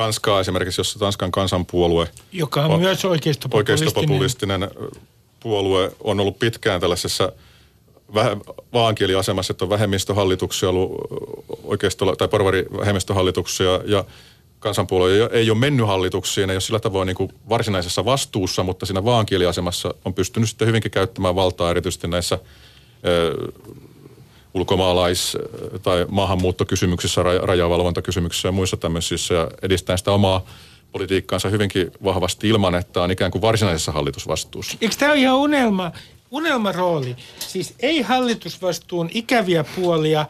[0.00, 2.08] Tanskaa esimerkiksi, jossa Tanskan kansanpuolue...
[2.32, 3.78] Joka on, on myös oikeistopopulistinen.
[3.78, 4.70] oikeistopopulistinen
[5.40, 7.32] puolue on ollut pitkään tällaisessa
[8.72, 10.92] vaankieliasemassa, että on vähemmistöhallituksia ollut
[11.64, 14.04] oikeisto- tai porvari-vähemmistöhallituksia ja
[14.58, 19.04] kansanpuolue ei ole mennyt hallituksiin, ei ole sillä tavoin niin kuin varsinaisessa vastuussa, mutta siinä
[19.04, 22.38] vaankieliasemassa on pystynyt sitten hyvinkin käyttämään valtaa erityisesti näissä
[24.54, 25.36] ulkomaalais-
[25.82, 30.44] tai maahanmuuttokysymyksissä, rajavalvontakysymyksissä ja muissa tämmöisissä ja edistää sitä omaa
[30.92, 34.78] politiikkaansa hyvinkin vahvasti ilman, että on ikään kuin varsinaisessa hallitusvastuussa.
[34.80, 35.92] Eikö tämä ole ihan unelma?
[36.30, 37.16] Unelmarooli.
[37.38, 40.26] Siis ei hallitusvastuun ikäviä puolia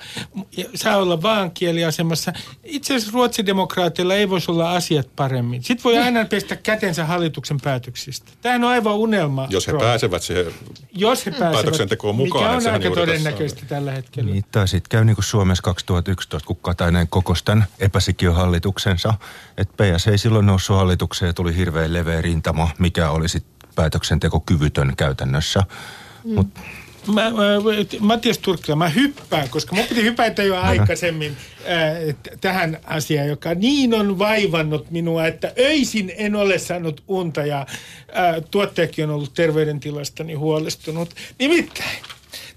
[0.75, 2.33] saa olla vaan kieliasemassa.
[2.65, 5.63] Itse asiassa ruotsidemokraatilla ei voisi olla asiat paremmin.
[5.63, 8.31] Sitten voi aina pestä kätensä hallituksen päätöksistä.
[8.43, 9.47] Tämähän on aivan unelma.
[9.51, 9.87] Jos he rooli.
[9.87, 10.47] pääsevät siihen
[10.93, 12.57] Jos he pääsevät, päätöksentekoon mukaan.
[12.57, 14.31] Mikä on aika todennäköistä tällä hetkellä.
[14.31, 19.15] Niin, tai sitten käy niin kuin Suomessa 2011, kun Katainen kokosi tämän epäsikiöhallituksensa.
[19.59, 24.93] Että PS ei silloin noussut hallitukseen ja tuli hirveän leveä rintama, mikä oli sitten päätöksentekokyvytön
[24.97, 25.63] käytännössä.
[26.25, 26.35] Mm.
[26.35, 26.47] Mut,
[27.07, 27.37] Mä, mä,
[28.01, 33.95] Matias Turkkila, mä hyppään, koska mun piti hypätä jo aikaisemmin äh, tähän asiaan, joka niin
[33.95, 37.67] on vaivannut minua, että öisin en ole saanut unta ja äh,
[38.51, 41.15] tuottajakin on ollut terveydentilastani huolestunut.
[41.39, 41.99] Nimittäin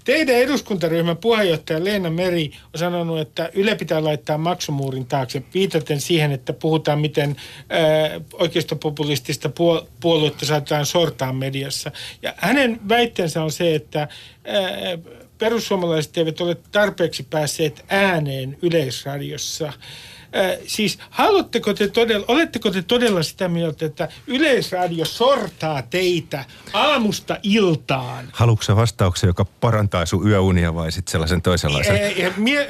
[0.04, 6.32] Teidän eduskuntaryhmän puheenjohtaja Leena Meri on sanonut, että Yle pitää laittaa maksumuurin taakse, viitaten siihen,
[6.32, 7.36] että puhutaan, miten
[7.68, 9.50] ää, oikeistopopulistista
[10.00, 11.90] puoluetta saatetaan sortaa mediassa.
[12.22, 14.08] Ja hänen väitteensä on se, että ää,
[15.38, 19.72] perussuomalaiset eivät ole tarpeeksi päässeet ääneen yleisradiossa–
[20.66, 28.28] siis haluatteko te todella, oletteko te todella sitä mieltä, että Yleisradio sortaa teitä aamusta iltaan?
[28.32, 32.00] Haluatko vastauksen, joka parantaa sun yöunia vai sitten sellaisen toisenlaisen?
[32.36, 32.68] Mie,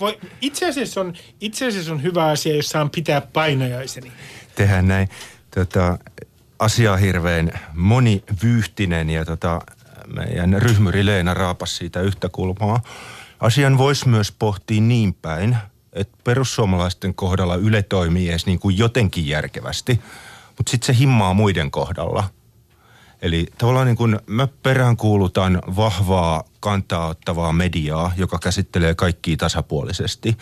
[0.00, 4.12] voi, itse, asiassa on, itse asiassa on hyvä asia, jos saan pitää painajaiseni.
[4.54, 5.08] Tehdään näin.
[5.54, 5.98] Tota,
[6.58, 9.60] asia on hirveän monivyyhtinen ja tota,
[10.06, 12.82] meidän ryhmyri Leena raapas siitä yhtä kulmaa.
[13.40, 15.56] Asian voisi myös pohtia niin päin–
[15.98, 20.00] että perussuomalaisten kohdalla Yle toimii edes niin kuin jotenkin järkevästi,
[20.56, 22.24] mutta sitten se himmaa muiden kohdalla.
[23.22, 30.38] Eli tavallaan niin kuin mä peräänkuulutan vahvaa kantaa ottavaa mediaa, joka käsittelee kaikkia tasapuolisesti.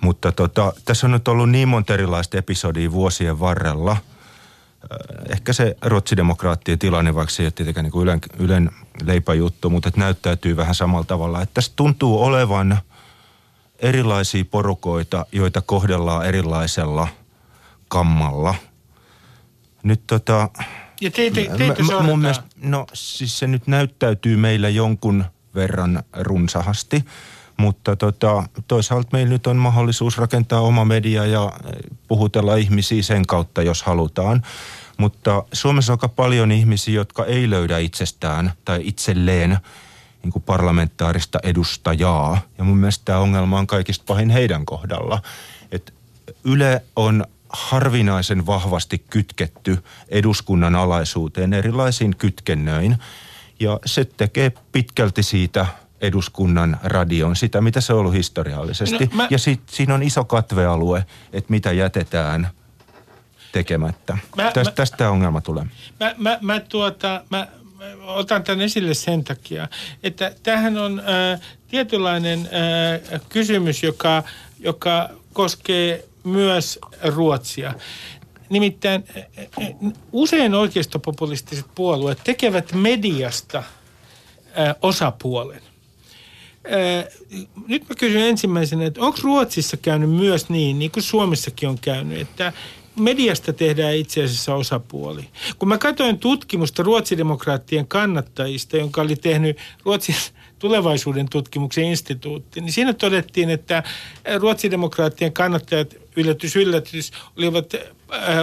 [0.00, 3.92] Mutta tota, tässä on nyt ollut niin monta erilaista episodia vuosien varrella.
[3.92, 3.98] Äh,
[5.28, 8.70] ehkä se ruotsidemokraattien tilanne, vaikka se ei ole tietenkään niin kuin Ylen, Ylen
[9.04, 11.42] leipäjuttu, mutta näyttäytyy vähän samalla tavalla.
[11.42, 12.78] Että tässä tuntuu olevan–
[13.80, 17.08] erilaisia porukoita, joita kohdellaan erilaisella
[17.88, 18.54] kammalla.
[19.82, 20.48] Nyt tota...
[21.00, 26.02] Ja te, te, te, mä, mun mielestä, no siis se nyt näyttäytyy meillä jonkun verran
[26.20, 27.04] runsahasti,
[27.56, 31.52] mutta tota, toisaalta meillä nyt on mahdollisuus rakentaa oma media ja
[32.08, 34.42] puhutella ihmisiä sen kautta, jos halutaan.
[34.96, 39.58] Mutta Suomessa on aika paljon ihmisiä, jotka ei löydä itsestään tai itselleen
[40.22, 42.40] niin kuin parlamentaarista edustajaa.
[42.58, 45.22] Ja mun mielestä tämä ongelma on kaikista pahin heidän kohdalla.
[45.72, 45.94] Et
[46.44, 52.96] Yle on harvinaisen vahvasti kytketty eduskunnan alaisuuteen erilaisin kytkennöin.
[53.60, 55.66] Ja se tekee pitkälti siitä
[56.00, 59.04] eduskunnan radion, sitä mitä se on ollut historiallisesti.
[59.04, 59.26] No, mä...
[59.30, 62.48] Ja sit, siinä on iso katvealue, että mitä jätetään
[63.52, 64.18] tekemättä.
[64.36, 65.66] Mä, tästä, mä, tästä ongelma tulee.
[66.00, 67.48] Mä, mä, mä, tuota, mä,
[68.06, 69.68] otan tämän esille sen takia,
[70.02, 72.38] että tämähän on äh, tietynlainen
[73.12, 74.22] äh, kysymys, joka,
[74.58, 77.74] joka koskee myös Ruotsia.
[78.48, 79.04] Nimittäin
[80.12, 83.64] usein oikeistopopulistiset puolueet tekevät mediasta äh,
[84.82, 85.62] osapuolen.
[87.68, 92.20] Nyt mä kysyn ensimmäisenä, että onko Ruotsissa käynyt myös niin, niin kuin Suomessakin on käynyt,
[92.20, 92.52] että
[93.00, 95.28] mediasta tehdään itse asiassa osapuoli.
[95.58, 100.14] Kun mä katsoin tutkimusta ruotsidemokraattien kannattajista, jonka oli tehnyt Ruotsin
[100.58, 103.82] tulevaisuuden tutkimuksen instituutti, niin siinä todettiin, että
[104.38, 107.80] ruotsidemokraattien kannattajat, yllätys yllätys, olivat äh,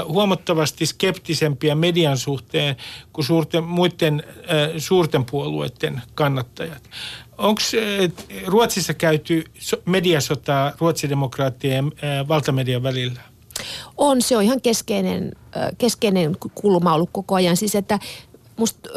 [0.08, 2.76] huomattavasti skeptisempiä median suhteen
[3.13, 6.89] kuin suurten, muiden äh, suurten puolueiden kannattajat.
[7.38, 8.12] Onko äh,
[8.46, 9.43] Ruotsissa käyty
[9.86, 13.37] mediasotaa ruotsidemokraattien ja valtamedian välillä?
[13.97, 15.32] On, se on ihan keskeinen,
[15.77, 17.58] keskeinen kulma ollut koko ajan.
[17.58, 17.99] Siis että
[18.58, 18.89] musta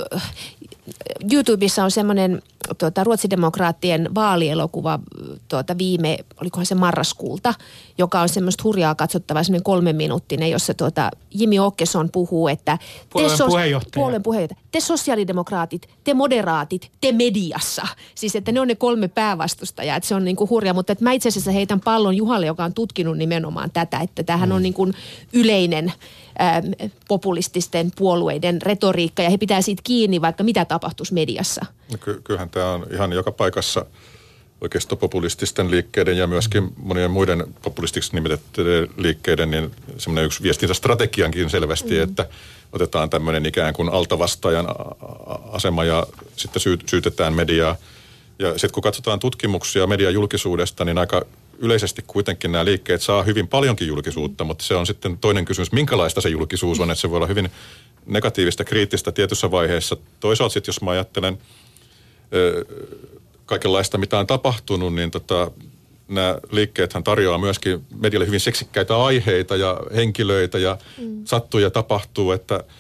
[1.32, 2.42] YouTubessa on semmoinen
[2.78, 4.98] tuota, ruotsidemokraattien vaalielokuva
[5.48, 7.54] tuota, viime, olikohan se marraskuulta,
[7.98, 12.78] joka on semmoista hurjaa katsottavaa, semmoinen kolme minuuttinen, jossa tuota, Jimi Åkesson puhuu, että
[13.10, 14.02] puolen, te, puheenjohtaja.
[14.02, 17.86] puolen puheenjohtaja, te sosiaalidemokraatit, te moderaatit, te mediassa.
[18.14, 21.12] Siis että ne on ne kolme päävastustajaa, että se on niinku hurja, mutta että mä
[21.12, 24.54] itse asiassa heitän pallon Juhalle, joka on tutkinut nimenomaan tätä, että tämähän mm.
[24.54, 24.94] on niin kuin
[25.32, 25.92] yleinen
[27.08, 31.66] populististen puolueiden retoriikka ja he pitää siitä kiinni, vaikka mitä tapahtuisi mediassa.
[31.92, 33.86] No ky- kyllähän tämä on ihan joka paikassa
[34.60, 42.02] oikeistopopulististen liikkeiden ja myöskin monien muiden populistiksi nimitettyjen liikkeiden niin semmoinen yksi viestintästrategiankin selvästi, mm.
[42.02, 42.28] että
[42.72, 44.66] otetaan tämmöinen ikään kuin altavastaajan
[45.52, 47.76] asema ja sitten syytetään mediaa.
[48.38, 51.22] Ja sitten kun katsotaan tutkimuksia median julkisuudesta, niin aika
[51.60, 56.20] yleisesti kuitenkin nämä liikkeet saa hyvin paljonkin julkisuutta, mutta se on sitten toinen kysymys, minkälaista
[56.20, 57.50] se julkisuus on, että se voi olla hyvin
[58.06, 59.96] negatiivista, kriittistä tietyssä vaiheessa.
[60.20, 61.38] Toisaalta sitten, jos mä ajattelen
[62.34, 62.64] ö,
[63.46, 65.50] kaikenlaista, mitä on tapahtunut, niin tota,
[66.08, 71.22] nämä liikkeethän tarjoaa myöskin medialle hyvin seksikkäitä aiheita ja henkilöitä ja mm.
[71.24, 72.64] sattuu ja tapahtuu, että–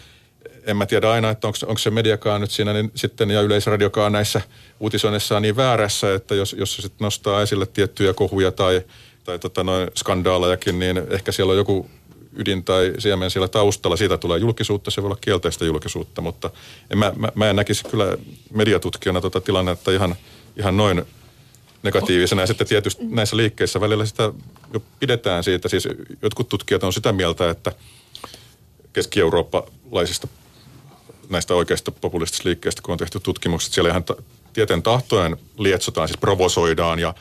[0.66, 4.40] en mä tiedä aina, että onko, se mediakaan nyt siinä niin sitten ja yleisradiokaan näissä
[4.80, 8.82] uutisoinnissa niin väärässä, että jos, jos se sitten nostaa esille tiettyjä kohuja tai,
[9.24, 11.90] tai tota noin skandaalejakin, niin ehkä siellä on joku
[12.36, 16.50] ydin tai siemen siellä taustalla, siitä tulee julkisuutta, se voi olla kielteistä julkisuutta, mutta
[16.90, 18.16] en mä, mä, mä en näkisi kyllä
[18.52, 20.14] mediatutkijana tota tilannetta ihan,
[20.56, 21.04] ihan noin
[21.82, 22.42] negatiivisena.
[22.42, 24.32] Ja sitten tietysti näissä liikkeissä välillä sitä
[24.74, 25.88] jo pidetään siitä, siis
[26.22, 27.72] jotkut tutkijat on sitä mieltä, että
[28.92, 30.28] keski-eurooppalaisista
[31.30, 34.04] näistä oikeista populistisista liikkeistä, kun on tehty tutkimukset, siellä ihan
[34.52, 37.14] tieteen tahtojen lietsotaan, siis provosoidaan ja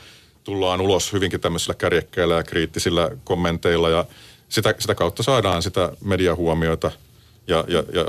[0.44, 4.04] tullaan ulos hyvinkin tämmöisillä kärjekkäillä ja kriittisillä kommenteilla ja
[4.48, 6.90] sitä, sitä kautta saadaan sitä mediahuomiota
[7.46, 8.06] ja, ja, ja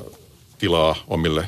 [0.58, 1.48] tilaa omille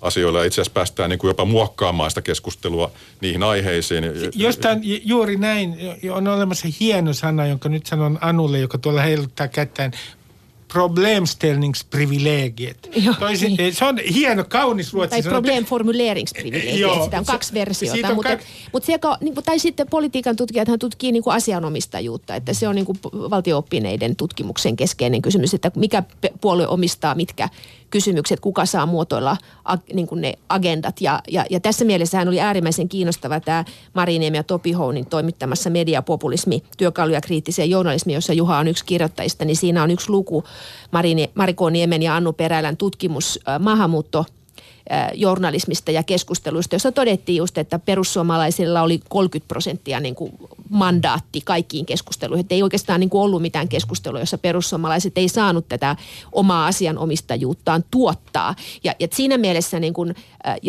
[0.00, 2.90] asioille ja itse asiassa päästään niin kuin jopa muokkaamaan sitä keskustelua
[3.20, 4.04] niihin aiheisiin.
[4.34, 5.76] Jostain juuri näin
[6.10, 9.92] on olemassa hieno sana, jonka nyt sanon Anulle, joka tuolla heiluttaa kättään
[10.74, 12.90] problemställningsprivilegiet.
[13.18, 13.74] Toisin, niin.
[13.74, 15.10] Se on hieno, kaunis ruotsi.
[15.10, 18.08] Tai problemformuleringsprivilegiet, sitä on kaksi versiota.
[18.08, 18.46] On mutta, kak...
[18.72, 22.86] mutta sekä, niin tai sitten politiikan tutkijathan tutkii niin kuin asianomistajuutta, että se on niin
[22.86, 26.02] kuin valtiooppineiden tutkimuksen keskeinen kysymys, että mikä
[26.40, 27.48] puolue omistaa mitkä
[27.94, 31.00] kysymykset, kuka saa muotoilla ag, niin kuin ne agendat.
[31.00, 35.70] Ja, ja, ja tässä mielessä hän oli äärimmäisen kiinnostava tämä Mariniemi ja Topi Hounin toimittamassa
[35.70, 40.44] mediapopulismi, työkaluja kriittiseen journalismiin, jossa Juha on yksi kirjoittajista, niin siinä on yksi luku
[40.90, 44.24] Marini, Mariko Niemen ja Annu Perälän tutkimus maahanmuutto
[45.14, 50.32] journalismista ja keskusteluista, jossa todettiin just, että perussuomalaisilla oli 30 prosenttia niin kuin
[50.70, 52.40] mandaatti kaikkiin keskusteluihin.
[52.40, 55.96] Että ei oikeastaan niin kuin ollut mitään keskustelua, jossa perussuomalaiset ei saanut tätä
[56.32, 58.54] omaa asianomistajuuttaan tuottaa.
[58.84, 60.14] Ja, ja siinä mielessä, niin kuin,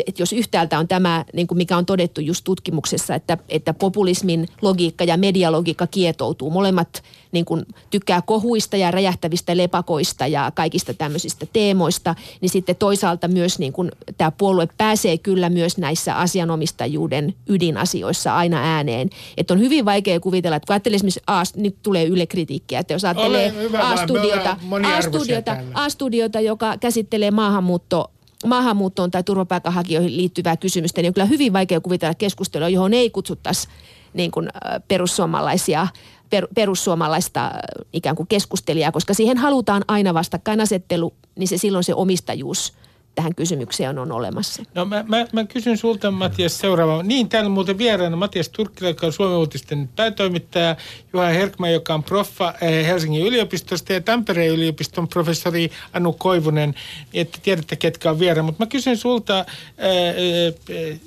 [0.08, 4.48] että jos yhtäältä on tämä, niin kuin mikä on todettu just tutkimuksessa, että, että populismin
[4.62, 6.50] logiikka ja medialogiikka kietoutuu.
[6.50, 7.04] Molemmat
[7.36, 13.60] niin kuin tykkää kohuista ja räjähtävistä lepakoista ja kaikista tämmöisistä teemoista, niin sitten toisaalta myös
[13.60, 19.10] niin kuin tämä puolue pääsee kyllä myös näissä asianomistajuuden ydinasioissa aina ääneen.
[19.38, 22.94] Että on hyvin vaikea kuvitella, että kun ajattelee esimerkiksi A, nyt tulee Yle kritiikkiä, että
[22.94, 24.58] jos ajattelee A-studiota,
[24.98, 28.12] A-studiota, A-studiota, joka käsittelee maahanmuutto
[28.46, 33.68] maahanmuuttoon tai turvapaikanhakijoihin liittyvää kysymystä, niin on kyllä hyvin vaikea kuvitella keskustelua, johon ei kutsuttaisi
[34.14, 34.50] niin kuin
[34.88, 35.88] perussuomalaisia
[36.30, 37.52] per, perussuomalaista
[37.94, 42.74] ikään kuin keskustelijaa, koska siihen halutaan aina vastakkainasettelu, niin se silloin se omistajuus
[43.16, 44.64] tähän kysymykseen on olemassa.
[44.74, 47.04] No mä, mä, mä kysyn sulta Matias seuraava.
[47.04, 50.76] Niin, täällä muuten vieraana Matias Turkkila, joka on Suomen uutisten päätoimittaja,
[51.14, 56.76] Juha Herkman, joka on proffa eh, Helsingin yliopistosta ja Tampereen yliopiston professori Anu Koivunen,
[57.14, 58.46] että tiedätte ketkä on vieraana.
[58.46, 59.46] Mutta mä kysyn sulta ää,
[59.78, 60.98] ää,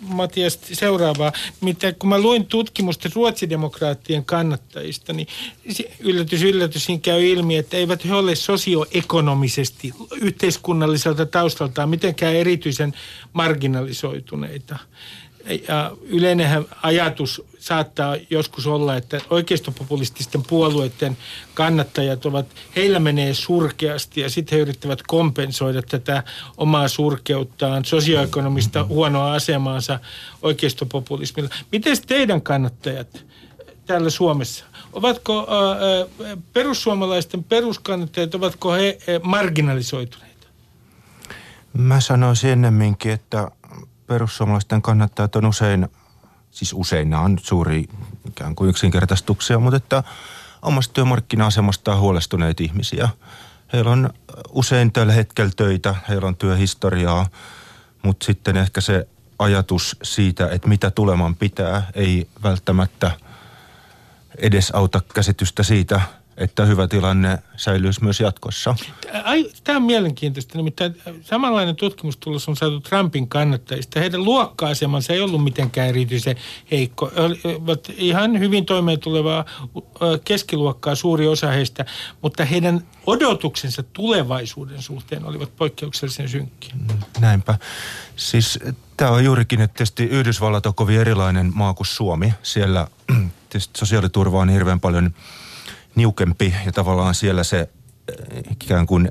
[0.00, 1.32] Matias seuraavaa.
[1.60, 5.28] Mitä, kun mä luin tutkimusta ruotsidemokraattien kannattajista, niin
[6.00, 12.94] yllätys, yllätys, siinä käy ilmi, että eivät he ole sosioekonomisesti yhteiskunnalliselta taustaltaan mitenkään erityisen
[13.32, 14.78] marginalisoituneita
[15.68, 21.16] ja yleinen ajatus saattaa joskus olla, että oikeistopopulististen puolueiden
[21.54, 26.22] kannattajat ovat, heillä menee surkeasti ja sitten he yrittävät kompensoida tätä
[26.56, 30.00] omaa surkeuttaan, sosioekonomista huonoa asemaansa
[30.42, 31.50] oikeistopopulismilla.
[31.72, 33.24] Miten teidän kannattajat
[33.86, 40.28] täällä Suomessa, ovatko äh, perussuomalaisten peruskannattajat, ovatko he marginalisoituneita?
[41.72, 43.50] Mä sanoisin ennemminkin, että
[44.08, 45.88] perussuomalaisten kannattajat on usein,
[46.50, 47.88] siis usein nämä on suuri
[48.28, 50.02] ikään kuin yksinkertaistuksia, mutta että
[50.62, 53.08] omasta työmarkkina-asemastaan huolestuneita ihmisiä.
[53.72, 54.10] Heillä on
[54.50, 57.26] usein tällä hetkellä töitä, heillä on työhistoriaa,
[58.02, 63.10] mutta sitten ehkä se ajatus siitä, että mitä tuleman pitää, ei välttämättä
[64.38, 66.00] edes auta käsitystä siitä,
[66.38, 68.74] että hyvä tilanne säilyisi myös jatkossa.
[69.64, 70.58] Tämä on mielenkiintoista.
[70.58, 74.00] Nimittäin samanlainen tutkimustulos on saatu Trumpin kannattajista.
[74.00, 76.36] Heidän luokka-asemansa ei ollut mitenkään erityisen
[76.70, 77.10] heikko.
[77.16, 79.44] Olivat ihan hyvin toimeen tulevaa
[80.24, 81.84] keskiluokkaa suuri osa heistä,
[82.22, 86.74] mutta heidän odotuksensa tulevaisuuden suhteen olivat poikkeuksellisen synkkiä.
[87.20, 87.58] Näinpä.
[88.16, 88.58] Siis
[88.96, 92.34] tämä on juurikin, että tietysti Yhdysvallat on kovin erilainen maa kuin Suomi.
[92.42, 92.88] Siellä
[93.50, 95.14] tietysti sosiaaliturva on hirveän paljon
[95.98, 99.08] niukempi ja tavallaan siellä se eh, ikään kuin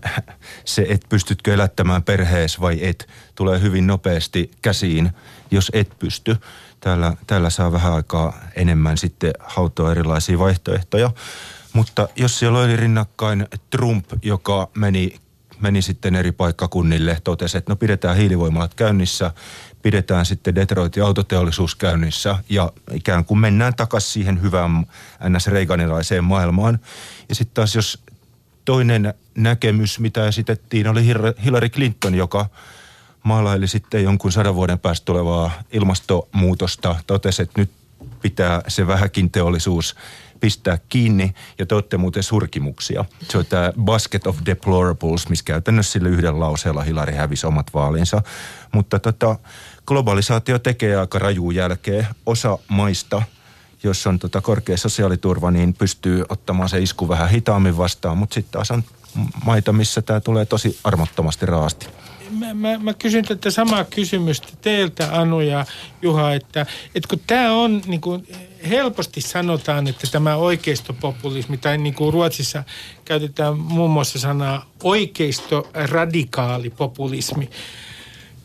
[0.66, 5.12] se, että pystytkö elättämään perhees vai et, tulee hyvin nopeasti käsiin,
[5.52, 6.38] jos et pysty.
[6.80, 11.12] Täällä, täällä saa vähän aikaa enemmän sitten hautoa erilaisia vaihtoehtoja.
[11.74, 15.16] Mutta jos siellä oli rinnakkain Trump, joka meni,
[15.60, 19.32] meni sitten eri paikkakunnille, totesi, että no pidetään hiilivoimalat käynnissä,
[19.88, 24.86] pidetään sitten Detroitin autoteollisuus käynnissä ja ikään kuin mennään takaisin siihen hyvään
[25.30, 25.48] ns.
[25.48, 26.80] Reaganilaiseen maailmaan.
[27.30, 28.04] Ja sitten taas jos
[28.66, 31.06] toinen näkemys, mitä esitettiin, oli
[31.44, 32.50] Hillary Clinton, joka
[33.24, 37.72] maalaili sitten jonkun sadan vuoden päästä tulevaa ilmastonmuutosta, totesi, että nyt
[38.22, 39.96] pitää se vähäkin teollisuus
[40.40, 43.06] pistää kiinni ja te olette muuten surkimuksia.
[43.30, 48.22] Se on tämä basket of deplorables, missä käytännössä sillä yhden lauseella Hilari hävisi omat vaalinsa.
[48.72, 49.36] Mutta tota,
[49.88, 52.08] globalisaatio tekee aika rajuu jälkeen.
[52.26, 53.22] Osa maista,
[53.84, 58.52] jos on tota korkea sosiaaliturva, niin pystyy ottamaan se isku vähän hitaammin vastaan, mutta sitten
[58.52, 58.84] taas on
[59.46, 61.88] maita, missä tämä tulee tosi armottomasti raasti
[62.32, 65.66] mä, mä, mä kysyn tätä samaa kysymystä teiltä Anu ja
[66.02, 68.28] Juha, että, että kun tämä on niin kuin,
[68.70, 72.64] helposti sanotaan, että tämä oikeistopopulismi tai niin kuin Ruotsissa
[73.06, 77.50] käytetään muun muassa sanaa oikeistoradikaalipopulismi,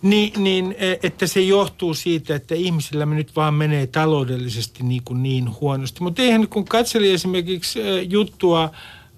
[0.03, 5.23] niin, niin, että se johtuu siitä, että ihmisillä me nyt vaan menee taloudellisesti niin, kuin
[5.23, 6.03] niin huonosti.
[6.03, 8.71] Mutta eihän kun katseli esimerkiksi e, juttua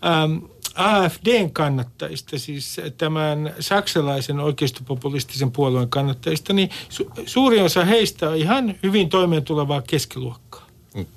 [0.06, 0.44] ähm,
[0.74, 8.74] AFDn kannattajista, siis tämän saksalaisen oikeistopopulistisen puolueen kannattajista, niin su- suuri osa heistä on ihan
[8.82, 10.66] hyvin toimeen tulevaa keskiluokkaa.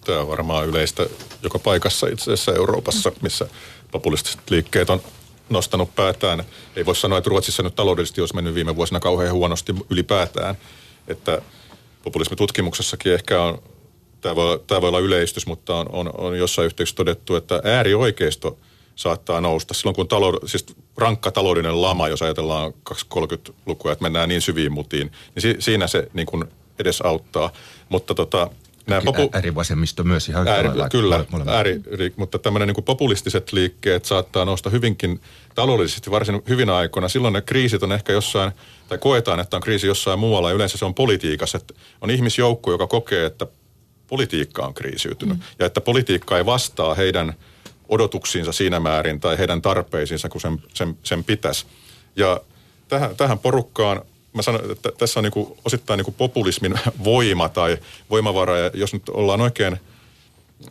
[0.06, 1.06] Tämä on varmaan yleistä
[1.43, 3.47] joka paikassa itse asiassa Euroopassa, missä
[3.91, 5.01] populistiset liikkeet on
[5.50, 6.44] nostanut päätään.
[6.76, 10.56] Ei voi sanoa, että Ruotsissa nyt taloudellisesti olisi mennyt viime vuosina kauhean huonosti ylipäätään.
[11.08, 11.42] Että
[12.04, 13.62] populismitutkimuksessakin ehkä on,
[14.22, 18.58] tämä voi, tämä voi olla yleistys, mutta on, on, on jossain yhteydessä todettu, että äärioikeisto–
[18.98, 19.74] saattaa nousta.
[19.74, 20.66] Silloin kun talou, siis
[20.98, 26.08] rankka taloudellinen lama, jos ajatellaan 20-30-lukua, että mennään niin syviin mutiin, niin si, siinä se
[26.14, 26.46] niin kuin
[26.80, 27.52] edes auttaa.
[27.90, 28.50] Mutta tota,
[28.88, 29.30] nämä popu...
[29.34, 31.82] Äärivasemmisto myös ihan ääri, Kyllä, ääri,
[32.15, 35.21] mutta tämmöinen niin populistiset liikkeet saattaa nousta hyvinkin
[35.56, 37.10] taloudellisesti varsin hyvin aikoina.
[37.10, 38.52] Silloin ne kriisit on ehkä jossain,
[38.89, 40.52] tai koetaan, että on kriisi jossain muualla.
[40.52, 41.58] Yleensä se on politiikassa.
[41.58, 43.47] Että on ihmisjoukko, joka kokee, että
[44.08, 45.38] politiikka on kriisiytynyt.
[45.38, 45.43] Mm.
[45.60, 47.34] Ja että politiikka ei vastaa heidän–
[47.89, 51.65] odotuksiinsa siinä määrin tai heidän tarpeisiinsa, kun sen, sen, sen pitäisi.
[52.15, 52.41] Ja
[52.88, 54.02] tähän, tähän porukkaan
[54.38, 57.78] mä sanon, että tässä on niin osittain niin populismin voima tai
[58.10, 58.58] voimavara.
[58.58, 59.78] Ja jos nyt ollaan oikein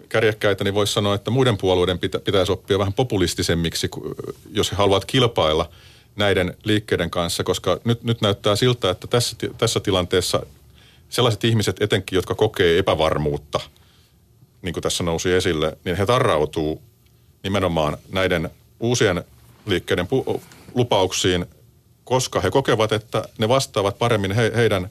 [0.09, 3.91] kärjekkäitä, niin voisi sanoa, että muiden puolueiden pitä, pitäisi oppia vähän populistisemmiksi,
[4.51, 5.71] jos he haluavat kilpailla
[6.17, 10.47] näiden liikkeiden kanssa, koska nyt, nyt näyttää siltä, että tässä, tässä tilanteessa
[11.09, 13.61] sellaiset ihmiset etenkin, jotka kokee epävarmuutta,
[14.63, 16.83] niin kuin tässä nousi esille, niin he tarrautuu
[17.43, 18.51] nimenomaan näiden
[18.81, 19.25] uusien
[19.67, 20.41] liikkeiden pu-
[20.75, 21.47] lupauksiin,
[22.07, 24.91] koska he kokevat, että ne vastaavat paremmin he, heidän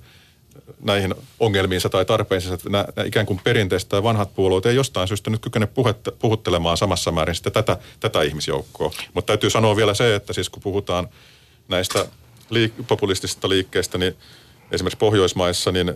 [0.84, 5.30] näihin ongelmiinsa tai tarpeisiinsa, että nämä, ikään kuin perinteiset tai vanhat puolueet ei jostain syystä
[5.30, 8.92] nyt kykene puhetta, puhuttelemaan samassa määrin sitten tätä, tätä ihmisjoukkoa.
[9.14, 11.10] Mutta täytyy sanoa vielä se, että siis kun puhutaan
[11.68, 12.06] näistä
[12.50, 14.16] liik- populistisista liikkeistä, niin
[14.72, 15.94] esimerkiksi Pohjoismaissa, niin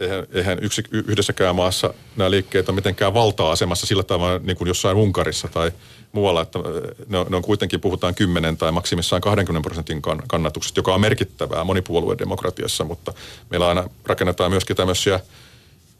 [0.00, 4.96] eihän, eihän yksi, yhdessäkään maassa nämä liikkeet ole mitenkään valta-asemassa sillä tavalla niin kuin jossain
[4.96, 5.72] Unkarissa tai
[6.12, 6.58] muualla, että
[7.08, 11.64] ne on, ne on kuitenkin puhutaan 10 tai maksimissaan 20 prosentin kannatuksesta, joka on merkittävää
[11.64, 13.12] monipuoluedemokratiassa, mutta
[13.50, 15.20] meillä aina rakennetaan myöskin tämmöisiä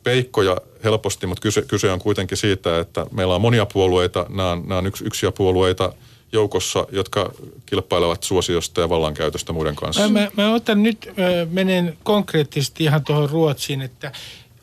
[0.05, 4.63] peikkoja helposti, mutta kyse, kyse on kuitenkin siitä, että meillä on monia puolueita, nämä on,
[4.67, 5.93] nämä on yks, yksiä puolueita–
[6.33, 7.33] joukossa, jotka
[7.67, 10.09] kilpailevat suosiosta ja vallankäytöstä muiden kanssa?
[10.09, 14.13] Mä, mä otan nyt, äh, menen konkreettisesti ihan tuohon Ruotsiin, että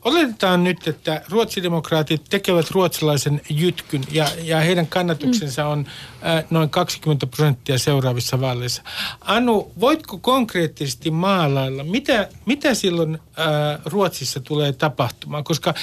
[0.07, 5.85] Oletetaan nyt, että ruotsidemokraatit tekevät ruotsalaisen jytkyn ja, ja heidän kannatuksensa on
[6.25, 8.81] äh, noin 20 prosenttia seuraavissa vaaleissa.
[9.21, 15.43] Anu, voitko konkreettisesti maalailla, mitä, mitä silloin äh, Ruotsissa tulee tapahtumaan?
[15.43, 15.73] Koska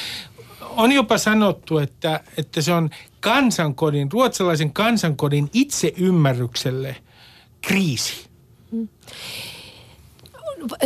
[0.76, 6.96] on jopa sanottu, että, että se on kansankodin, ruotsalaisen kansankodin itseymmärrykselle
[7.60, 8.26] kriisi.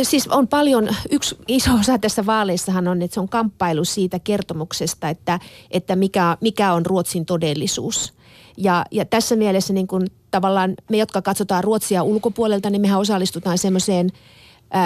[0.03, 5.09] Siis on paljon, yksi iso osa tässä vaaleissahan on, että se on kamppailu siitä kertomuksesta,
[5.09, 5.39] että,
[5.71, 8.13] että mikä, mikä on Ruotsin todellisuus.
[8.57, 13.57] Ja, ja tässä mielessä niin kuin tavallaan me, jotka katsotaan Ruotsia ulkopuolelta, niin mehän osallistutaan
[13.57, 14.09] semmoiseen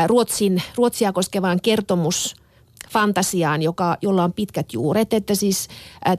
[0.07, 2.35] Ruotsin, Ruotsia koskevaan kertomus
[2.93, 5.13] fantasiaan, joka, jolla on pitkät juuret.
[5.13, 5.67] Että siis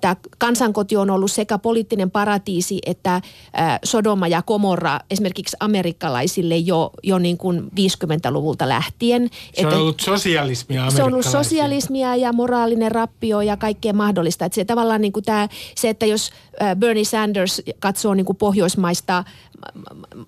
[0.00, 3.20] tämä kansankoti on ollut sekä poliittinen paratiisi että
[3.52, 9.30] ää, Sodoma ja Komorra esimerkiksi amerikkalaisille jo, jo niin kuin 50-luvulta lähtien.
[9.54, 14.44] Se on että, ollut sosialismia Se on ollut sosialismia ja moraalinen rappio ja kaikkea mahdollista.
[14.44, 16.30] Että se tavallaan niin kuin tämä, se, että jos
[16.78, 19.24] Bernie Sanders katsoo niin kuin pohjoismaista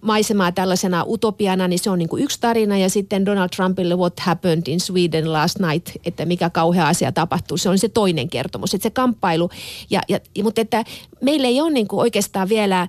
[0.00, 2.78] maisemaa tällaisena utopiana, niin se on niin kuin yksi tarina.
[2.78, 7.56] Ja sitten Donald Trumpille What Happened in Sweden Last Night, että mikä kauhea asia tapahtuu,
[7.56, 8.74] se on se toinen kertomus.
[8.74, 9.50] Että se kamppailu,
[9.90, 10.84] ja, ja, mutta että
[11.20, 12.88] meillä ei ole niin kuin oikeastaan vielä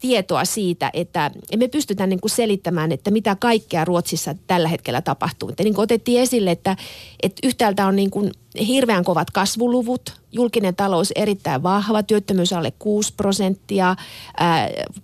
[0.00, 5.48] tietoa siitä, että me pystytään niin kuin selittämään, että mitä kaikkea Ruotsissa tällä hetkellä tapahtuu.
[5.48, 6.76] Että niin kuin otettiin esille, että,
[7.22, 8.30] että yhtäältä on niin kuin
[8.66, 13.96] hirveän kovat kasvuluvut, julkinen talous erittäin vahva, työttömyys alle 6 prosenttia.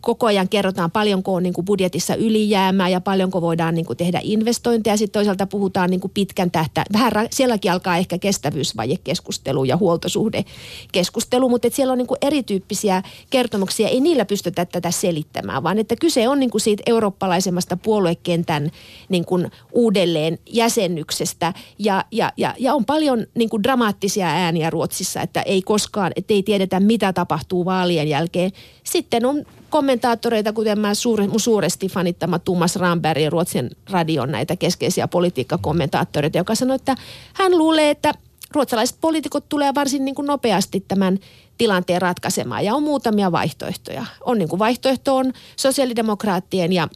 [0.01, 4.21] Koko ajan kerrotaan paljonko on niin kuin budjetissa ylijäämää ja paljonko voidaan niin kuin tehdä
[4.23, 4.97] investointeja.
[4.97, 6.85] Sitten toisaalta puhutaan niin kuin pitkän tähtä.
[6.93, 13.89] Vähän sielläkin alkaa ehkä kestävyysvajekeskustelu ja huoltosuhdekeskustelu, mutta siellä on niin kuin erityyppisiä kertomuksia.
[13.89, 18.71] Ei niillä pystytä tätä selittämään, vaan että kyse on niin kuin siitä eurooppalaisemmasta puoluekentän
[19.09, 25.21] niin kuin uudelleen jäsennyksestä ja, ja, ja, ja on paljon niin kuin dramaattisia ääniä Ruotsissa,
[25.21, 28.53] että ei koskaan, että ei tiedetä mitä tapahtuu vaalien jälkeen.
[28.85, 35.09] Sitten on kommentaattoreita, kuten mä suure, mun suuresti fanittama Thomas Ramberg Ruotsin radion näitä keskeisiä
[35.09, 36.97] politiikkakommentaattoreita, joka sanoi, että
[37.33, 38.13] hän luulee, että
[38.51, 41.19] ruotsalaiset poliitikot tulee varsin niin kuin nopeasti tämän
[41.59, 42.65] tilanteen ratkaisemaan.
[42.65, 44.07] Ja on muutamia vaihtoehtoja.
[44.21, 46.89] On niin kuin vaihtoehto on sosiaalidemokraattien ja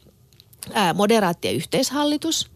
[0.94, 2.50] moderaattien yhteishallitus.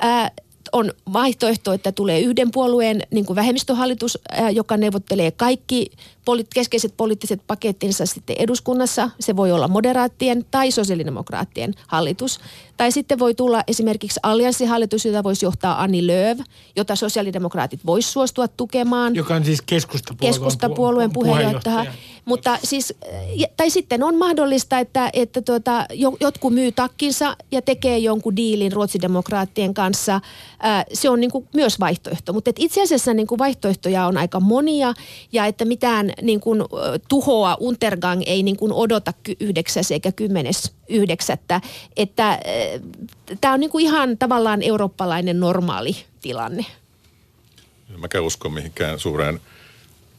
[0.00, 0.30] Ää,
[0.72, 4.18] on vaihtoehto, että tulee yhden puolueen niin kuin vähemmistöhallitus,
[4.52, 5.90] joka neuvottelee kaikki
[6.24, 9.10] poli- keskeiset poliittiset pakettinsa sitten eduskunnassa.
[9.20, 12.40] Se voi olla moderaattien tai sosiaalidemokraattien hallitus.
[12.76, 16.38] Tai sitten voi tulla esimerkiksi allianssihallitus, jota voisi johtaa Anni Lööv,
[16.76, 19.14] jota sosiaalidemokraatit voisi suostua tukemaan.
[19.14, 21.76] Joka on siis keskustapuolueen, keskustapuolueen puheenjohtaja.
[21.76, 22.19] puheenjohtaja.
[22.24, 22.94] Mutta siis,
[23.56, 25.86] tai sitten on mahdollista, että, että tuota,
[26.20, 30.20] jotkut myy takkinsa ja tekee jonkun diilin ruotsidemokraattien kanssa.
[30.92, 32.32] Se on niin kuin myös vaihtoehto.
[32.32, 34.94] Mutta itse asiassa niin kuin vaihtoehtoja on aika monia
[35.32, 36.62] ja että mitään niin kuin,
[37.08, 41.60] tuhoa Untergang ei niin kuin odota yhdeksäs eikä kymmenes yhdeksättä.
[41.96, 42.40] Että
[43.40, 46.66] tämä on niin kuin ihan tavallaan eurooppalainen normaali tilanne.
[47.98, 49.40] Mäkään usko mihinkään suureen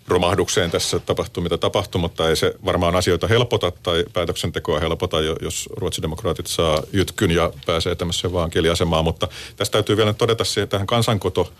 [0.07, 5.69] romahdukseen tässä tapahtuu mitä tapahtuu, mutta ei se varmaan asioita helpota tai päätöksentekoa helpota, jos
[5.71, 9.03] ruotsidemokraatit saa jytkyn ja pääsee tämmöiseen vaan kieliasemaan.
[9.03, 11.53] Mutta tästä täytyy vielä todeta siihen tähän kansankoto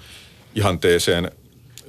[0.55, 1.31] ihanteeseen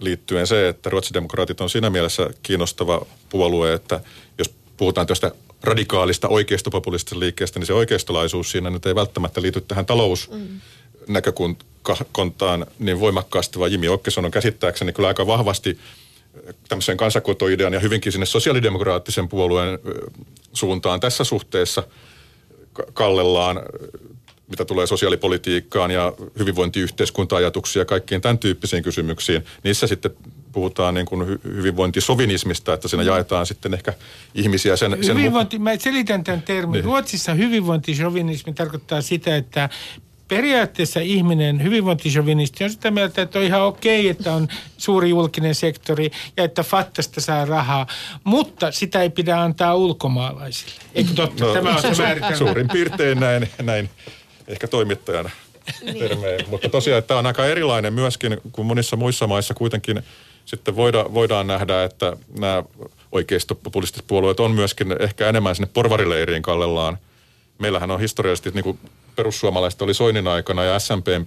[0.01, 4.01] liittyen se, että ruotsidemokraatit on siinä mielessä kiinnostava puolue, että
[4.39, 5.33] jos puhutaan tästä
[5.63, 13.59] radikaalista oikeistopopulistisesta liikkeestä, niin se oikeistolaisuus siinä nyt ei välttämättä liity tähän talousnäkökuntaan niin voimakkaasti,
[13.59, 15.79] vaan Jimi Okkeson on käsittääkseni kyllä aika vahvasti
[16.69, 19.79] tämmöisen kansakotoidean ja hyvinkin sinne sosiaalidemokraattisen puolueen
[20.53, 21.83] suuntaan tässä suhteessa
[22.93, 23.61] kallellaan,
[24.49, 29.45] mitä tulee sosiaalipolitiikkaan ja hyvinvointiyhteiskunta-ajatuksia ja kaikkiin tämän tyyppisiin kysymyksiin.
[29.65, 30.11] Niissä sitten
[30.53, 33.93] puhutaan niin kuin hyvinvointisovinismista, että siinä jaetaan sitten ehkä
[34.35, 34.99] ihmisiä sen...
[35.07, 36.73] Hyvinvointi, sen mä selitän tämän termin.
[36.73, 36.85] Niin.
[36.85, 39.69] Ruotsissa hyvinvointisovinismi tarkoittaa sitä, että
[40.37, 46.11] periaatteessa ihminen, hyvinvointisovinisti, on sitä mieltä, että on ihan okei, että on suuri julkinen sektori
[46.37, 47.87] ja että Fattasta saa rahaa,
[48.25, 50.73] mutta sitä ei pidä antaa ulkomaalaisille.
[50.95, 51.45] Eikö totta?
[51.45, 52.37] No, Tämä on se määritelmä.
[52.37, 53.91] Suurin piirtein näin, näin
[54.49, 55.31] ehkä toimittajana
[55.83, 55.99] niin.
[55.99, 56.41] termeen.
[56.49, 60.03] Mutta tosiaan, että tämä on aika erilainen myöskin, kuin monissa muissa maissa kuitenkin
[60.45, 62.63] sitten voida, voidaan nähdä, että nämä
[63.13, 66.99] oikeistopopulistiset puolueet on myöskin ehkä enemmän sinne porvarileiriin kallellaan.
[67.59, 68.79] Meillähän on historiallisesti niin kuin
[69.17, 71.27] perussuomalaiset oli Soinin aikana ja SMPn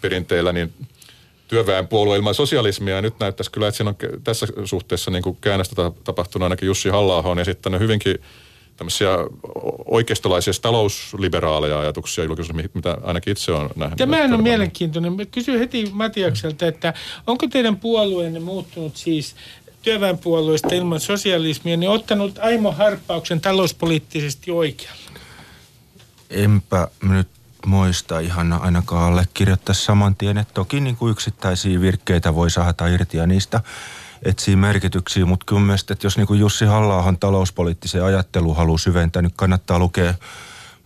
[0.00, 0.72] perinteillä, niin
[1.48, 2.94] työväenpuolue ilman sosialismia.
[2.94, 6.88] Ja nyt näyttäisi kyllä, että siinä on tässä suhteessa niin kuin käännöstä tapahtunut ainakin Jussi
[6.88, 8.18] halla on esittänyt hyvinkin
[8.76, 9.10] tämmöisiä
[9.84, 13.98] oikeistolaisia talousliberaaleja ajatuksia julkisuudessa, mitä ainakin itse on nähnyt.
[13.98, 15.12] Tämä on mielenkiintoinen.
[15.12, 16.94] Mä kysyn heti Matiakselta, että
[17.26, 19.36] onko teidän puolueenne muuttunut siis
[19.82, 25.07] työväenpuolueesta ilman sosialismia, niin ottanut aimo harppauksen talouspoliittisesti oikealle?
[26.30, 27.28] Enpä nyt
[27.66, 30.38] muista ihan ainakaan allekirjoittaa saman tien.
[30.38, 33.60] Että toki niin kuin yksittäisiä virkkeitä voi saada irti ja niistä
[34.22, 39.22] etsii merkityksiä, mutta kyllä mielestä, että jos niin kuin Jussi halla talouspoliittisen ajattelun haluaa syventää,
[39.22, 40.14] niin kannattaa lukea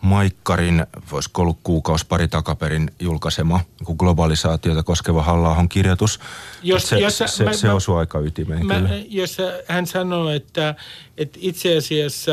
[0.03, 6.21] Maikkarin, voisiko ollut kuukausi pari takaperin julkaisema niin globalisaatiota koskeva halla kirjoitus.
[6.63, 8.91] Jos, se, jos, se, mä, se mä, osuu aika ytimeen mä, kyllä.
[9.09, 9.37] Jos
[9.69, 10.75] hän sanoo, että,
[11.17, 12.33] että itse asiassa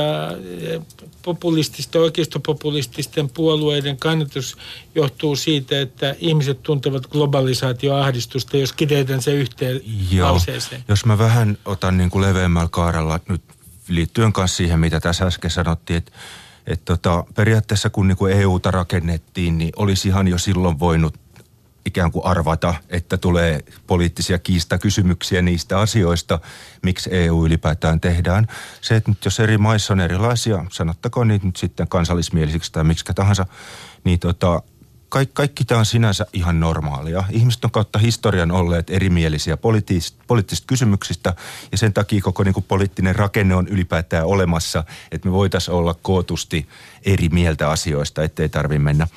[0.61, 0.81] eh,
[1.21, 4.57] populististen, oikeistopopulististen puolueiden kannatus
[4.95, 10.83] johtuu siitä, että ihmiset tuntevat globalisaatioahdistusta, jos kiteytän se yhteen Joo, lauseeseen.
[10.87, 13.41] Jos mä vähän otan niin kuin leveämmällä kaarella nyt
[13.87, 16.11] liittyen kanssa siihen, mitä tässä äsken sanottiin, että
[16.69, 21.19] et tota, periaatteessa kun niinku EUta rakennettiin, niin olisi ihan jo silloin voinut
[21.85, 26.39] ikään kuin arvata, että tulee poliittisia kiistakysymyksiä niistä asioista,
[26.83, 28.47] miksi EU ylipäätään tehdään.
[28.81, 33.05] Se, että nyt jos eri maissa on erilaisia, sanottakoon niitä nyt sitten kansallismielisiksi tai miksi
[33.15, 33.45] tahansa,
[34.03, 34.61] niin tota,
[35.09, 37.23] kaikki, kaikki tämä on sinänsä ihan normaalia.
[37.29, 41.33] Ihmiset on kautta historian olleet erimielisiä poliittisista, poliittisista kysymyksistä
[41.71, 45.93] ja sen takia koko niin kuin, poliittinen rakenne on ylipäätään olemassa, että me voitaisiin olla
[45.93, 46.67] kootusti
[47.05, 49.07] eri mieltä asioista, ettei tarvitse mennä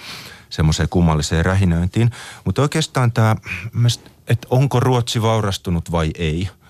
[0.51, 2.11] semmoiseen kummalliseen rähinöintiin.
[2.45, 3.37] Mutta oikeastaan tämä,
[4.29, 6.49] että onko Ruotsi vaurastunut vai ei–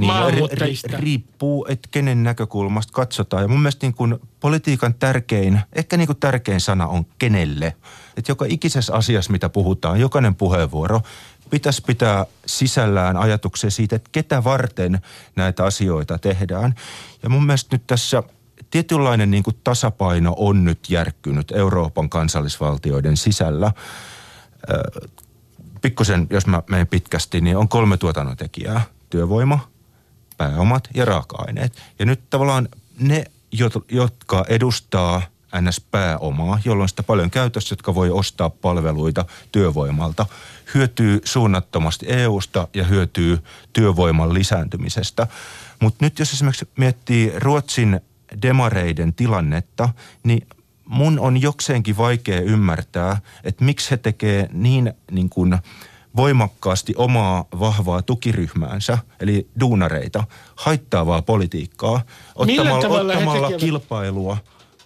[0.00, 3.42] niin, ri, riippuu, että kenen näkökulmasta katsotaan.
[3.42, 7.76] Ja mun mielestä niin kuin politiikan tärkein, ehkä niin kuin tärkein sana on kenelle.
[8.16, 11.00] Että joka ikisessä asiassa, mitä puhutaan, jokainen puheenvuoro
[11.50, 15.00] pitäisi pitää sisällään ajatuksia siitä, että ketä varten
[15.36, 16.74] näitä asioita tehdään.
[17.22, 18.22] Ja mun mielestä nyt tässä
[18.70, 23.72] tietynlainen niin kuin tasapaino on nyt järkkynyt Euroopan kansallisvaltioiden sisällä.
[25.82, 28.80] Pikkusen, jos mä menen pitkästi, niin on kolme tuotannontekijää.
[29.10, 29.68] Työvoima,
[30.40, 31.72] pääomat ja raaka-aineet.
[31.98, 32.68] Ja nyt tavallaan
[32.98, 33.24] ne,
[33.90, 35.22] jotka edustaa
[35.60, 40.26] NS-pääomaa, jolloin sitä paljon käytössä, jotka voi ostaa palveluita työvoimalta,
[40.74, 43.38] hyötyy suunnattomasti EUsta ja hyötyy
[43.72, 45.26] työvoiman lisääntymisestä.
[45.80, 48.00] Mutta nyt jos esimerkiksi miettii Ruotsin
[48.42, 49.88] demareiden tilannetta,
[50.22, 50.46] niin
[50.84, 55.58] mun on jokseenkin vaikea ymmärtää, että miksi he tekee niin, niin kuin–
[56.16, 60.24] voimakkaasti omaa vahvaa tukiryhmäänsä, eli duunareita,
[60.56, 62.02] haittaavaa politiikkaa,
[62.34, 64.36] ottamalla, ottamalla kilpailua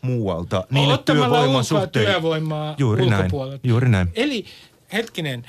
[0.02, 0.64] muualta.
[0.70, 2.06] Niin, että työvoiman suhteen...
[2.06, 3.30] työvoimaa juuri näin,
[3.62, 4.08] juuri näin.
[4.14, 4.44] Eli
[4.92, 5.44] hetkinen,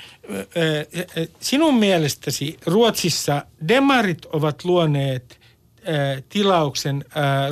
[1.40, 5.38] sinun mielestäsi Ruotsissa demarit ovat luoneet
[6.28, 7.04] tilauksen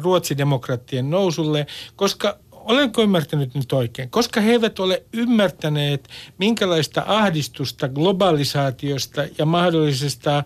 [0.02, 1.66] ruotsidemokraattien nousulle,
[1.96, 4.10] koska olenko ymmärtänyt nyt oikein?
[4.10, 6.08] Koska he eivät ole ymmärtäneet,
[6.38, 10.44] minkälaista ahdistusta globalisaatiosta ja mahdollisesta, ää,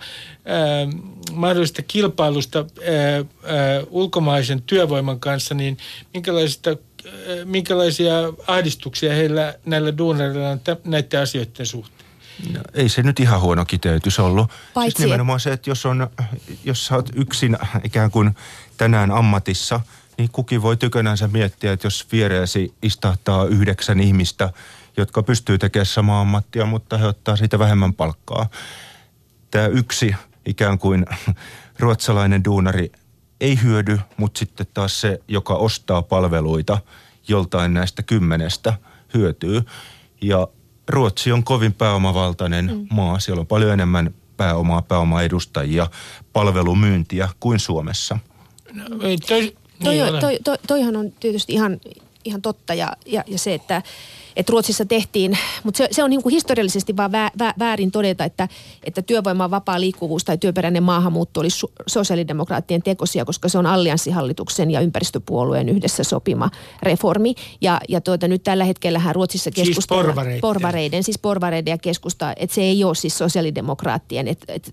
[1.32, 2.64] mahdollisesta kilpailusta ää,
[3.14, 3.24] ää,
[3.90, 5.78] ulkomaisen työvoiman kanssa, niin
[6.14, 6.76] minkälaista
[7.44, 8.12] minkälaisia
[8.46, 12.08] ahdistuksia heillä näillä duunareilla on näiden asioiden suhteen?
[12.54, 14.50] No, ei se nyt ihan huono kiteytys ollut.
[14.50, 16.10] Siis Paitsi siis nimenomaan se, että jos, on,
[16.64, 18.30] jos sä oot yksin ikään kuin
[18.76, 19.80] tänään ammatissa–
[20.18, 24.52] niin kukin voi tykönänsä miettiä, että jos viereesi istahtaa yhdeksän ihmistä,
[24.96, 28.48] jotka pystyy tekemään samaa ammattia, mutta he ottaa siitä vähemmän palkkaa.
[29.50, 30.14] Tämä yksi
[30.46, 31.06] ikään kuin
[31.78, 32.92] ruotsalainen duunari
[33.40, 36.78] ei hyödy, mutta sitten taas se, joka ostaa palveluita
[37.28, 38.74] joltain näistä kymmenestä,
[39.14, 39.62] hyötyy.
[40.20, 40.48] Ja
[40.88, 42.86] Ruotsi on kovin pääomavaltainen mm.
[42.90, 43.20] maa.
[43.20, 45.86] Siellä on paljon enemmän pääomaa, pääomaedustajia,
[46.32, 48.18] palvelumyyntiä kuin Suomessa.
[48.72, 48.84] No,
[49.84, 51.80] toi, Toi, niin toi, toi, toihan on tietysti ihan,
[52.24, 53.82] ihan totta ja, ja, ja se, että
[54.38, 58.24] että Ruotsissa tehtiin, mutta se, se on niin kuin historiallisesti vaan vä, vä, väärin todeta,
[58.24, 58.48] että,
[58.84, 64.70] että työvoiman vapaa liikkuvuus tai työperäinen maahanmuutto oli su, sosiaalidemokraattien tekosia, koska se on allianssihallituksen
[64.70, 66.50] ja ympäristöpuolueen yhdessä sopima
[66.82, 67.34] reformi.
[67.60, 70.40] Ja, ja tuota, nyt tällä hetkellä Ruotsissa keskustellaan siis porvareiden.
[70.40, 74.28] porvareiden, siis porvareiden ja keskusta, että se ei ole siis sosiaalidemokraattien.
[74.28, 74.70] Että, että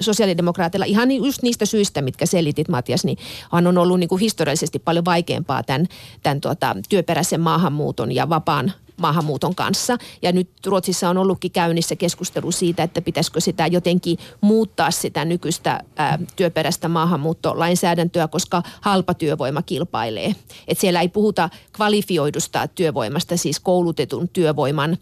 [0.00, 3.18] sosiaalidemokraatilla ihan just niistä syistä, mitkä selitit Matias, niin
[3.52, 5.86] on ollut niin kuin historiallisesti paljon vaikeampaa tämän,
[6.22, 8.72] tämän tuota, työperäisen maahanmuuton ja vapaan
[9.04, 9.98] maahanmuuton kanssa.
[10.22, 15.80] Ja nyt Ruotsissa on ollutkin käynnissä keskustelu siitä, että pitäisikö sitä jotenkin muuttaa sitä nykyistä
[15.96, 20.34] ää, työperäistä maahanmuuttolainsäädäntöä, koska halpa työvoima kilpailee.
[20.68, 24.98] Et siellä ei puhuta kvalifioidusta työvoimasta, siis koulutetun työvoiman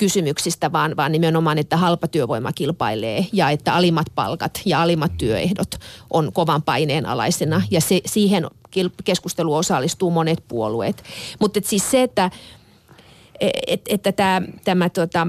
[0.00, 5.74] kysymyksistä, vaan, vaan nimenomaan, että halpa työvoima kilpailee ja että alimmat palkat ja alimmat työehdot
[6.10, 8.46] on kovan paineen alaisena ja se, siihen
[9.04, 11.02] keskusteluun osallistuu monet puolueet.
[11.40, 12.32] Mutta siis se, että et,
[13.88, 15.26] että tämä, tämä tota,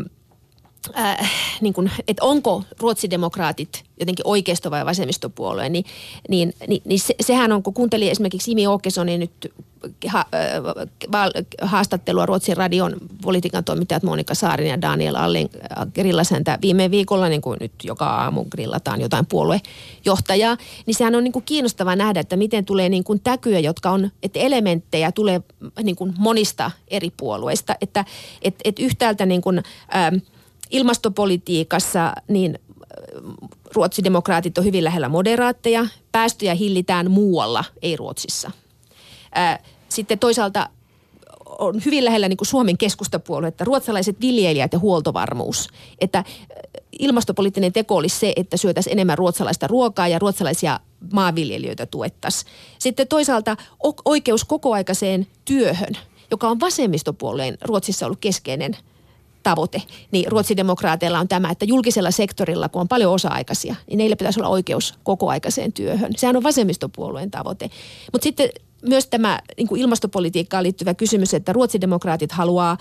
[0.98, 5.86] äh, niin kuin, että onko ruotsidemokraatit jotenkin oikeisto- vai vasemmistopuolue, niin,
[6.30, 9.54] niin, niin, niin se, sehän on, kun kuuntelin esimerkiksi Imi Åkessonin nyt
[10.08, 10.26] ha,
[11.62, 15.50] haastattelua Ruotsin radion politiikan toimittajat Monika Saarin ja Daniel Allen
[15.94, 21.32] grillasäntä viime viikolla, niin kuin nyt joka aamu grillataan jotain puoluejohtajaa, niin sehän on niin
[21.32, 25.42] kuin kiinnostavaa nähdä, että miten tulee niin kuin täkyjä, jotka on, että elementtejä tulee
[25.84, 28.06] niin kuin monista eri puolueista, että
[28.42, 29.64] et, et yhtäältä niin kuin,
[29.96, 30.16] ähm,
[30.72, 32.60] ilmastopolitiikassa niin
[33.76, 38.52] ruotsidemokraatit on hyvin lähellä moderaatteja, päästöjä hillitään muualla, ei Ruotsissa.
[39.90, 40.70] Sitten toisaalta
[41.60, 42.78] on hyvin lähellä niin kuin Suomen
[43.48, 45.68] että ruotsalaiset viljelijät ja huoltovarmuus.
[46.02, 46.24] Että
[47.00, 50.80] ilmastopoliittinen teko olisi se, että syötäisiin enemmän ruotsalaista ruokaa ja ruotsalaisia
[51.14, 52.52] maanviljelijöitä tuettaisiin.
[52.80, 53.58] Sitten toisaalta
[54.06, 55.98] oikeus kokoaikaiseen työhön,
[56.32, 58.78] joka on vasemmistopuolueen Ruotsissa ollut keskeinen–
[59.44, 59.82] tavoite,
[60.12, 64.50] niin ruotsidemokraateilla on tämä, että julkisella sektorilla, kun on paljon osa-aikaisia, niin neillä pitäisi olla
[64.50, 66.12] oikeus kokoaikaiseen työhön.
[66.18, 67.70] Sehän on vasemmistopuolueen tavoite.
[68.12, 68.50] Mutta sitten
[68.82, 72.78] myös tämä niin kuin ilmastopolitiikkaan liittyvä kysymys, että ruotsidemokraatit haluaa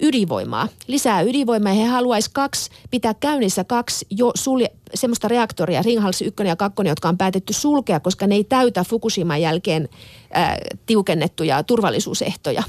[0.00, 1.72] ydinvoimaa, lisää ydinvoimaa.
[1.72, 7.08] He haluaisivat kaksi, pitää käynnissä kaksi jo sulje, semmoista reaktoria, Ringhals 1 ja 2, jotka
[7.08, 9.88] on päätetty sulkea, koska ne ei täytä Fukushiman jälkeen
[10.32, 12.62] ää, tiukennettuja turvallisuusehtoja.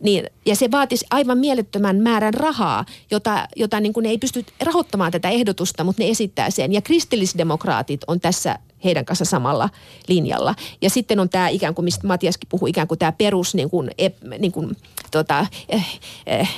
[0.00, 4.44] Niin, ja se vaatisi aivan mielettömän määrän rahaa, jota, jota niin kuin ne ei pysty
[4.60, 6.72] rahoittamaan tätä ehdotusta, mutta ne esittää sen.
[6.72, 9.70] Ja kristillisdemokraatit on tässä heidän kanssa samalla
[10.08, 10.54] linjalla.
[10.82, 13.90] Ja sitten on tämä ikään kuin, mistä Matiaskin puhui, ikään kuin tämä perus niin kuin,
[14.38, 14.76] niin kuin,
[15.10, 16.50] tota, eh, eh,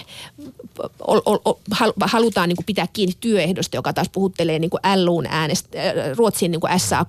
[1.07, 1.55] ol, ol, ol,
[2.01, 6.51] halutaan niin kuin pitää kiinni työehdosta, joka taas puhuttelee niin kuin LUn äänestä, äh, Ruotsin
[6.51, 7.09] niin kuin SAK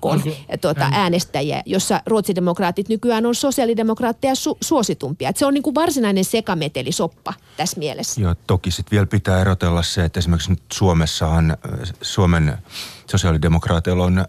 [0.60, 5.28] tuota, äänestäjiä, jossa ruotsidemokraatit nykyään on sosiaalidemokraatteja su, suositumpia.
[5.28, 8.20] Et se on niin kuin varsinainen sekametelisoppa tässä mielessä.
[8.20, 11.58] Joo, toki sitten vielä pitää erotella se, että esimerkiksi nyt Suomessahan äh,
[12.02, 12.58] Suomen
[13.10, 14.24] sosiaalidemokraateilla on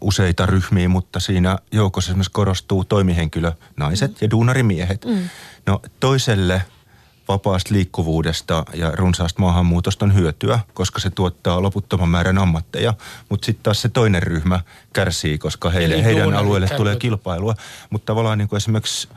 [0.00, 4.16] useita ryhmiä, mutta siinä joukossa esimerkiksi korostuu toimihenkilö, naiset mm.
[4.20, 5.04] ja duunarimiehet.
[5.04, 5.28] Mm.
[5.66, 6.62] No toiselle
[7.28, 12.94] vapaasta liikkuvuudesta ja runsaasta maahanmuutosta on hyötyä, koska se tuottaa loputtoman määrän ammatteja.
[13.28, 14.60] Mutta sitten taas se toinen ryhmä
[14.92, 17.54] kärsii, koska heille, heidän alueelle tulee kilpailua.
[17.90, 19.08] Mutta tavallaan niin kuin esimerkiksi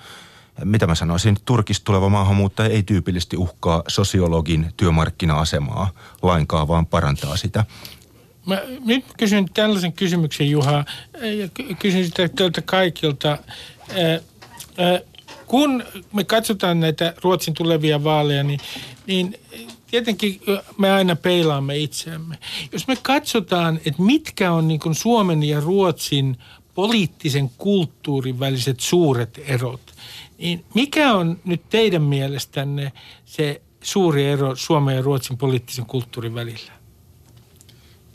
[0.63, 5.89] mitä mä sanoisin, Turkista tuleva maahanmuuttaja ei tyypillisesti uhkaa sosiologin työmarkkina-asemaa
[6.21, 7.65] lainkaan, vaan parantaa sitä.
[8.45, 10.85] Mä nyt kysyn tällaisen kysymyksen, Juha,
[11.21, 11.49] ja
[11.79, 13.37] kysyn sitä teiltä kaikilta.
[15.47, 15.83] Kun
[16.13, 18.59] me katsotaan näitä Ruotsin tulevia vaaleja, niin,
[19.05, 19.39] niin
[19.91, 20.41] tietenkin
[20.77, 22.37] me aina peilaamme itseämme.
[22.71, 26.37] Jos me katsotaan, että mitkä on niin Suomen ja Ruotsin
[26.75, 29.93] poliittisen kulttuurin väliset suuret erot,
[30.37, 32.91] niin mikä on nyt teidän mielestänne
[33.25, 36.71] se suuri ero Suomen ja Ruotsin poliittisen kulttuurin välillä?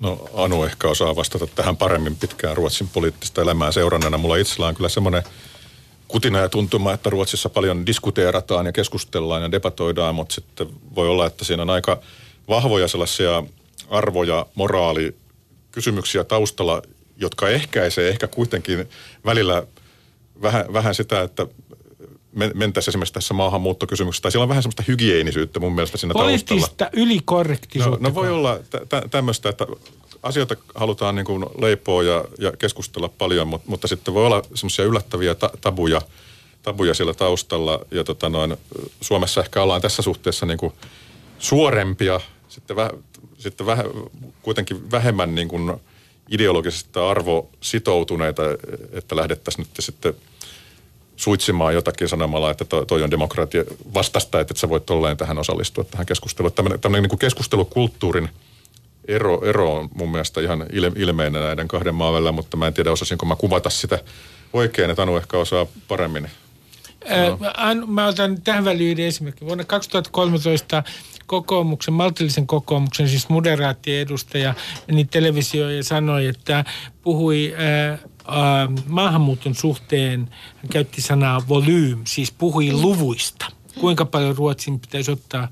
[0.00, 4.18] No Anu ehkä osaa vastata tähän paremmin pitkään Ruotsin poliittista elämää seurannana.
[4.18, 5.22] Mulla itsellä on kyllä semmoinen
[6.12, 11.26] kutina ja tuntuma, että Ruotsissa paljon diskuteerataan ja keskustellaan ja debatoidaan, mutta sitten voi olla,
[11.26, 12.00] että siinä on aika
[12.48, 13.42] vahvoja sellaisia
[13.90, 15.16] arvoja, moraali,
[15.72, 16.82] kysymyksiä taustalla,
[17.16, 18.88] jotka ehkäisee ehkä kuitenkin
[19.24, 19.62] välillä
[20.42, 21.46] vähän, vähän sitä, että
[22.54, 26.90] mentäisiin esimerkiksi tässä maahanmuuttokysymyksessä, tai siellä on vähän semmoista hygieenisyyttä mun mielestä siinä Poliittista taustalla.
[26.92, 28.02] ylikorrektisuutta.
[28.02, 28.58] No, no voi olla
[28.88, 29.66] tä- tämmöistä, että
[30.22, 34.84] asioita halutaan niin kuin leipoa ja, ja keskustella paljon, mutta, mutta sitten voi olla semmoisia
[34.84, 36.02] yllättäviä ta- tabuja,
[36.62, 37.80] tabuja siellä taustalla.
[37.90, 38.56] Ja tota noin,
[39.00, 40.72] Suomessa ehkä ollaan tässä suhteessa niin kuin
[41.38, 42.90] suorempia, sitten, väh,
[43.38, 43.78] sitten väh,
[44.42, 45.72] kuitenkin vähemmän niin kuin
[46.28, 48.42] ideologisesti arvositoutuneita,
[48.92, 50.14] että lähdettäisiin nyt sitten–
[51.16, 55.38] suitsimaan jotakin sanomalla, että to, toi on demokratia vastasta, että et sä voit tolleen tähän
[55.38, 56.52] osallistua tähän keskusteluun.
[56.52, 58.28] Tämmöinen, tämmöinen niin keskustelukulttuurin
[59.08, 62.74] ero, ero on mun mielestä ihan ilme, ilmeinen näiden kahden maan välillä, mutta mä en
[62.74, 63.98] tiedä osasinko mä kuvata sitä
[64.52, 66.30] oikein, että Anu ehkä osaa paremmin.
[67.04, 69.46] Ää, mä otan tähän väliin yhden esimerkin.
[69.46, 70.82] Vuonna 2013
[71.26, 74.54] kokoomuksen, maltillisen kokoomuksen, siis moderaattien edustaja,
[74.88, 76.64] meni televisioon ja sanoi, että
[77.02, 77.98] puhui ää,
[78.86, 83.46] maahanmuuton suhteen, hän käytti sanaa volyym, siis puhui luvuista.
[83.80, 85.48] Kuinka paljon Ruotsin pitäisi ottaa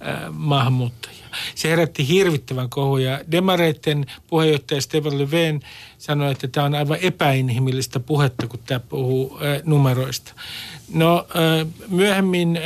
[0.00, 1.26] ää, maahanmuuttajia.
[1.54, 3.20] Se herätti hirvittävän kohuja.
[3.30, 5.60] Demareiden puheenjohtaja Stefan Löfven
[5.98, 10.32] sanoi, että tämä on aivan epäinhimillistä puhetta, kun tämä puhuu ää, numeroista.
[10.94, 11.26] No
[11.88, 12.58] myöhemmin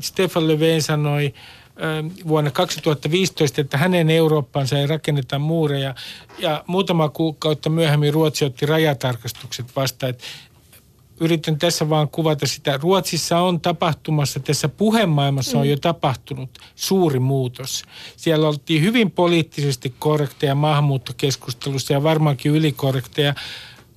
[0.00, 1.34] Stefan Löfven sanoi,
[2.28, 5.94] vuonna 2015, että hänen Eurooppaansa ei rakenneta muureja.
[6.38, 10.14] Ja muutama kuukautta myöhemmin Ruotsi otti rajatarkastukset vastaan.
[11.20, 12.78] yritän tässä vaan kuvata sitä.
[12.82, 17.82] Ruotsissa on tapahtumassa, tässä puhemaailmassa on jo tapahtunut suuri muutos.
[18.16, 23.34] Siellä oltiin hyvin poliittisesti korrekteja maahanmuuttokeskustelussa ja varmaankin ylikorrekteja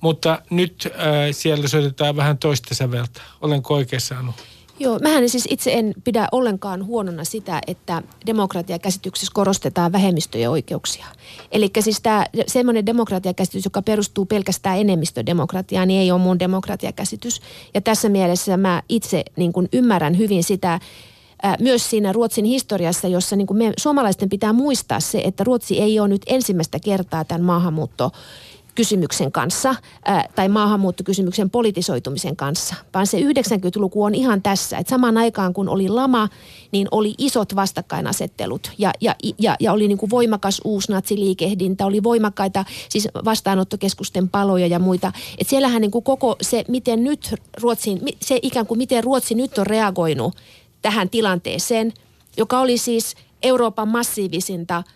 [0.04, 0.92] mutta nyt äh,
[1.32, 3.20] siellä soitetaan vähän toista säveltä.
[3.40, 4.53] Olenko oikein saanut?
[4.78, 11.06] Joo, mähän siis itse en pidä ollenkaan huonona sitä, että demokratiakäsityksessä korostetaan vähemmistöjen oikeuksia.
[11.52, 17.40] Eli siis tämä semmoinen demokratiakäsitys, joka perustuu pelkästään enemmistödemokratiaan, niin ei ole mun demokratiakäsitys.
[17.74, 20.80] Ja tässä mielessä mä itse niin kuin ymmärrän hyvin sitä,
[21.60, 26.00] myös siinä Ruotsin historiassa, jossa niin kuin me suomalaisten pitää muistaa se, että Ruotsi ei
[26.00, 28.10] ole nyt ensimmäistä kertaa tämän maahanmuutto
[28.74, 34.78] kysymyksen kanssa ää, tai maahanmuuttokysymyksen politisoitumisen kanssa, vaan se 90-luku on ihan tässä.
[34.78, 36.28] Että samaan aikaan kun oli lama,
[36.72, 42.64] niin oli isot vastakkainasettelut ja, ja, ja, ja oli niin kuin voimakas uusnatsiliikehdintä, oli voimakkaita
[42.88, 45.12] siis vastaanottokeskusten paloja ja muita.
[45.38, 49.58] Että siellähän niin kuin koko se, miten nyt Ruotsin, se ikään kuin miten Ruotsi nyt
[49.58, 50.36] on reagoinut
[50.82, 51.92] tähän tilanteeseen,
[52.36, 54.82] joka oli siis Euroopan massiivisinta–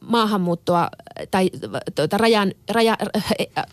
[0.00, 0.88] maahanmuuttoa
[1.30, 1.50] tai
[1.94, 2.96] tuota, rajan, raja,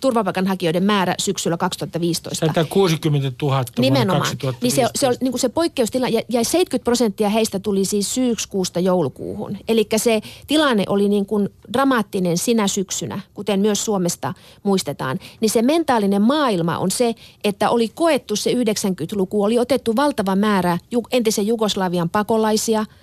[0.01, 2.45] turvapaikanhakijoiden määrä syksyllä 2015.
[2.45, 4.37] 160 000 Nimenomaan.
[4.61, 8.13] Niin se, se, on, niin kuin se poikkeustila, ja, ja 70 prosenttia heistä tuli siis
[8.13, 9.57] syyskuusta joulukuuhun.
[9.67, 14.33] Eli se tilanne oli niin kuin dramaattinen sinä syksynä, kuten myös Suomesta
[14.63, 15.19] muistetaan.
[15.41, 20.77] Niin se mentaalinen maailma on se, että oli koettu se 90-luku, oli otettu valtava määrä
[21.11, 22.85] entisen Jugoslavian pakolaisia–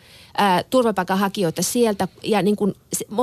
[0.70, 2.74] turvapaikanhakijoita sieltä ja niin kuin,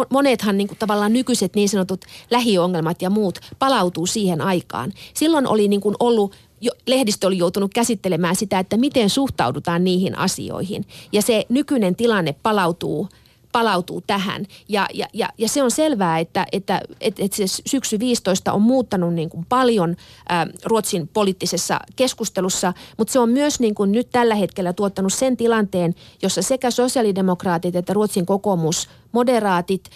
[0.09, 4.93] monethan niin kuin, tavallaan nykyiset niin sanotut lähiongelmat ja muut palautuu siihen aikaan.
[5.13, 10.17] Silloin oli niin kuin ollut jo, lehdistö oli joutunut käsittelemään sitä, että miten suhtaudutaan niihin
[10.17, 10.85] asioihin.
[11.11, 13.07] Ja se nykyinen tilanne palautuu–
[13.55, 14.45] palautuu tähän.
[14.69, 18.61] Ja, ja, ja, ja se on selvää, että, että, että, että se syksy 15 on
[18.61, 19.89] muuttanut niin kuin paljon
[20.31, 25.37] ä, Ruotsin poliittisessa keskustelussa, mutta se on myös niin kuin nyt tällä hetkellä tuottanut sen
[25.37, 29.89] tilanteen, jossa sekä sosiaalidemokraatit että Ruotsin kokoomus moderaatit,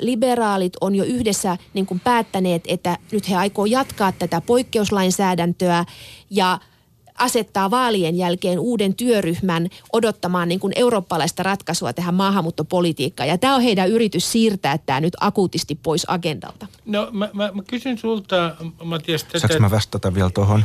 [0.00, 5.84] liberaalit on jo yhdessä niin kuin päättäneet, että nyt he aikoo jatkaa tätä poikkeuslainsäädäntöä
[6.30, 6.58] ja–
[7.18, 13.28] asettaa vaalien jälkeen uuden työryhmän odottamaan niin kuin eurooppalaista ratkaisua tähän maahanmuuttopolitiikkaan.
[13.28, 16.66] Ja tämä on heidän yritys siirtää tämä nyt akuutisti pois agendalta.
[16.86, 19.24] No mä, mä, mä kysyn sulta, Matias.
[19.24, 20.64] Tätä, Saanko mä vastata vielä tuohon?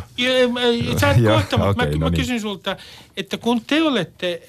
[1.00, 2.20] Sä kohta, okay, mä, no mä niin.
[2.20, 2.78] kysyn sulta,
[3.18, 4.42] että kun te olette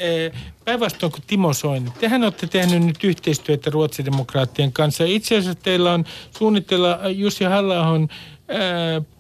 [0.65, 5.05] päinvastoin kuin Timo Soini, tehän olette tehnyt nyt yhteistyötä ruotsidemokraattien kanssa.
[5.05, 6.05] Itse asiassa teillä on
[6.39, 7.87] suunnitella Jussi halla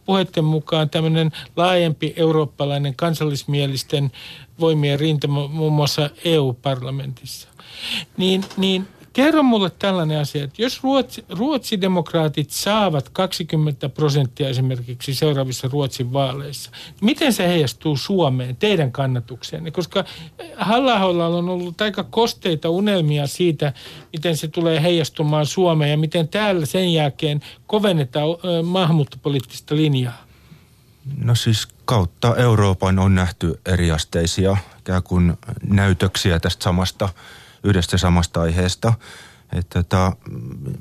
[0.05, 4.12] puheiden mukaan tämmöinen laajempi eurooppalainen kansallismielisten
[4.61, 7.48] voimien rintama muun muassa EU-parlamentissa.
[8.16, 15.69] Niin, niin Kerro mulle tällainen asia, että jos Ruotsi, ruotsidemokraatit saavat 20 prosenttia esimerkiksi seuraavissa
[15.73, 19.71] Ruotsin vaaleissa, miten se heijastuu Suomeen, teidän kannatukseenne?
[19.71, 20.05] Koska
[20.57, 20.95] halla
[21.27, 23.73] on ollut aika kosteita unelmia siitä,
[24.13, 28.29] miten se tulee heijastumaan Suomeen ja miten täällä sen jälkeen kovennetaan
[28.63, 30.25] maahanmuuttopoliittista linjaa.
[31.17, 35.33] No siis kautta Euroopan on nähty eriasteisia ikään kuin
[35.63, 37.09] näytöksiä tästä samasta–
[37.65, 38.93] yhdestä samasta aiheesta.
[39.53, 40.17] Että tota,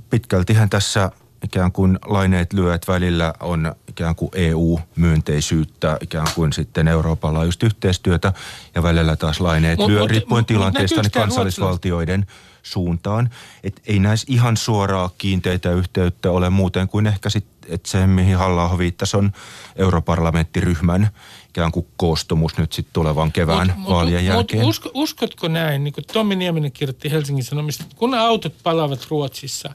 [0.09, 1.11] pitkältihän tässä
[1.43, 8.33] ikään kuin laineet lyöt välillä on ikään kuin EU-myönteisyyttä, ikään kuin sitten Euroopan laajuista yhteistyötä
[8.75, 12.25] ja välillä taas laineet lyö, riippuen tilanteesta niin kansallisvaltioiden
[12.63, 13.29] suuntaan.
[13.63, 18.37] Et ei näissä ihan suoraa kiinteitä yhteyttä ole muuten kuin ehkä sitten, että se mihin
[18.37, 19.31] halla viittasi on
[19.75, 21.09] europarlamenttiryhmän
[21.51, 24.65] ikään kuin koostumus nyt sitten tulevan kevään mut, vaalien mut, jälkeen.
[24.65, 29.73] Usko, uskotko näin, niin kuin Tommi Nieminen kirjoitti Helsingin Sanomista, että kun autot palaavat Ruotsissa,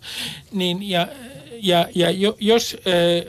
[0.52, 1.08] niin ja
[1.62, 2.08] ja, ja
[2.40, 2.76] jos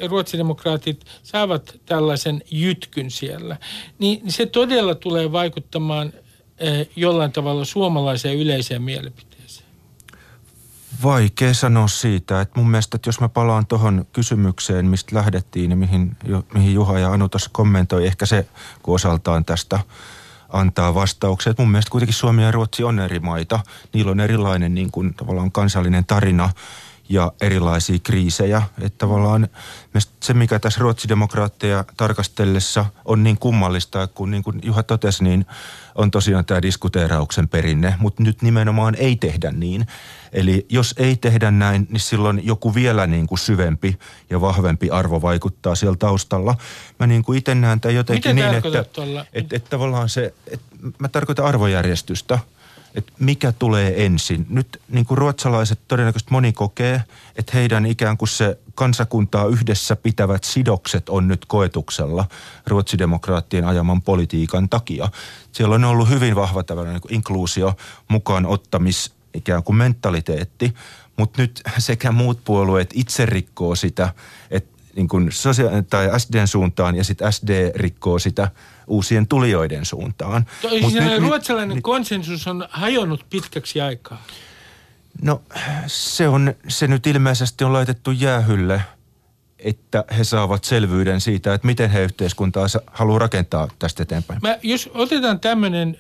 [0.10, 3.58] ruotsidemokraatit saavat tällaisen jytkyn siellä,
[4.00, 6.14] niin se todella tulee vaikuttamaan
[6.96, 9.27] jollain tavalla suomalaiseen yleiseen mielipiteeseen.
[11.04, 15.78] Vaikea sanoa siitä, että mun mielestä, että jos mä palaan tuohon kysymykseen, mistä lähdettiin ja
[15.78, 16.18] mihin,
[16.54, 18.48] mihin Juha ja Anu tuossa kommentoi, ehkä se,
[18.84, 19.80] kun osaltaan tästä
[20.50, 21.54] antaa vastauksia.
[21.58, 23.60] Mun mielestä kuitenkin Suomi ja Ruotsi on eri maita.
[23.94, 26.50] Niillä on erilainen niin kuin, tavallaan kansallinen tarina
[27.10, 28.62] ja erilaisia kriisejä.
[28.82, 29.48] Että tavallaan
[30.24, 35.46] se, mikä tässä ruotsidemokraatteja tarkastellessa on niin kummallista, kun niin kuin Juha totesi, niin
[35.96, 39.88] on tosiaan tämä diskuteerauksen perinne, mutta nyt nimenomaan ei tehdä niin.
[40.34, 44.00] Eli jos ei tehdä näin, niin silloin joku vielä niin kuin syvempi
[44.30, 46.56] ja vahvempi arvo vaikuttaa siellä taustalla.
[47.00, 50.34] Mä niin kuin itse näen tämän jotenkin Miten niin, että, että, että, että tavallaan se,
[50.48, 50.66] että
[51.00, 52.40] mä tarkoitan arvojärjestystä–
[52.98, 54.46] että mikä tulee ensin.
[54.50, 57.04] Nyt niin kuin ruotsalaiset todennäköisesti moni kokee,
[57.36, 62.26] että heidän ikään kuin se kansakuntaa yhdessä pitävät sidokset on nyt koetuksella
[62.68, 65.10] ruotsidemokraattien ajaman politiikan takia.
[65.52, 67.74] Siellä on ollut hyvin vahva tämmöinen niin inkluusio,
[68.08, 70.74] mukaan ottamis ikään kuin mentaliteetti,
[71.18, 74.14] mutta nyt sekä muut puolueet itse rikkoo sitä,
[74.52, 78.52] että niin kuin sosia- tai SDn suuntaan ja sitten SD rikkoo sitä
[78.88, 80.46] uusien tulijoiden suuntaan.
[80.62, 84.24] Toi, Mut siis nyt- ruotsalainen nyt- konsensus on hajonnut pitkäksi aikaa.
[85.22, 85.42] No
[85.88, 88.82] se, on, se nyt ilmeisesti on laitettu jäähylle,
[89.60, 94.40] että he saavat selvyyden siitä, että miten he yhteiskuntaa haluaa rakentaa tästä eteenpäin.
[94.44, 95.98] Mä, jos otetaan tämmöinen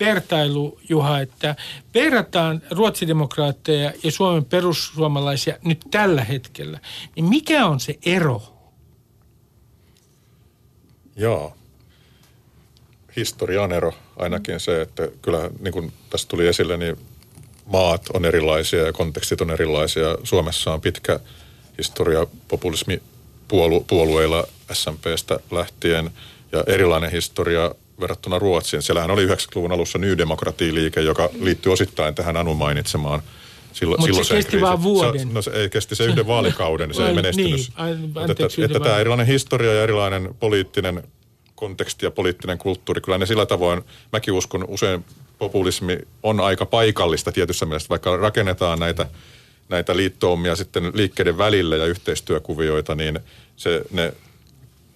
[0.00, 1.56] vertailu, Juha, että
[1.94, 6.78] verrataan ruotsidemokraatteja ja Suomen perussuomalaisia nyt tällä hetkellä,
[7.16, 8.57] niin mikä on se ero?
[11.18, 11.54] Joo.
[13.16, 16.96] Historian ero ainakin se, että kyllä niin kuin tässä tuli esille, niin
[17.66, 20.18] maat on erilaisia ja kontekstit on erilaisia.
[20.24, 21.20] Suomessa on pitkä
[21.78, 23.02] historia populismi
[23.48, 26.10] puolu- puolueilla SMPstä lähtien
[26.52, 28.82] ja erilainen historia verrattuna Ruotsiin.
[28.82, 33.22] Siellähän oli 90-luvun alussa New Demokratia-liike, joka liittyy osittain tähän Anu mainitsemaan
[33.78, 35.20] silloin, Mut se kesti vaan vuoden.
[35.20, 37.50] Se, no se ei kesti se yhden vaalikauden, se ei menestynyt.
[37.50, 41.02] niin, Mutta anteeksi, että, yhden että tämä erilainen historia ja erilainen poliittinen
[41.54, 45.04] konteksti ja poliittinen kulttuuri, kyllä ne sillä tavoin, mäkin uskon, usein
[45.38, 49.06] populismi on aika paikallista tietyssä mielessä, vaikka rakennetaan näitä,
[49.68, 53.20] näitä liittoumia sitten liikkeiden välillä ja yhteistyökuvioita, niin
[53.56, 54.12] se, ne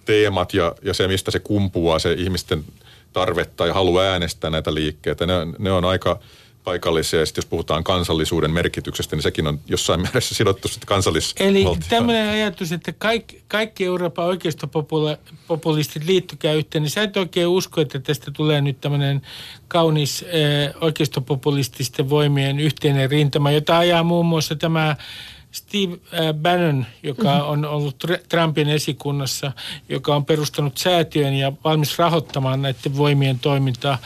[0.05, 2.65] teemat ja, ja se, mistä se kumpuaa, se ihmisten
[3.13, 6.21] tarve tai halu äänestää näitä liikkeitä, ne, ne on aika
[6.65, 7.21] paikallisia.
[7.21, 11.57] Ja sitten jos puhutaan kansallisuuden merkityksestä, niin sekin on jossain mielessä sidottu sitten kansallisvaltioon.
[11.57, 17.81] Eli tämmöinen ajatus, että kaikki, kaikki Euroopan oikeistopopulistit liittykää yhteen, niin sä et oikein usko,
[17.81, 19.23] että tästä tulee nyt tämmöinen
[19.69, 24.97] kaunis eh, oikeistopopulististen voimien yhteinen rintama, jota ajaa muun muassa tämä
[25.53, 29.53] Steve äh, Bannon, joka on ollut Tr- Trumpin esikunnassa,
[29.89, 33.99] joka on perustanut säätiön ja valmis rahoittamaan näiden voimien toimintaa.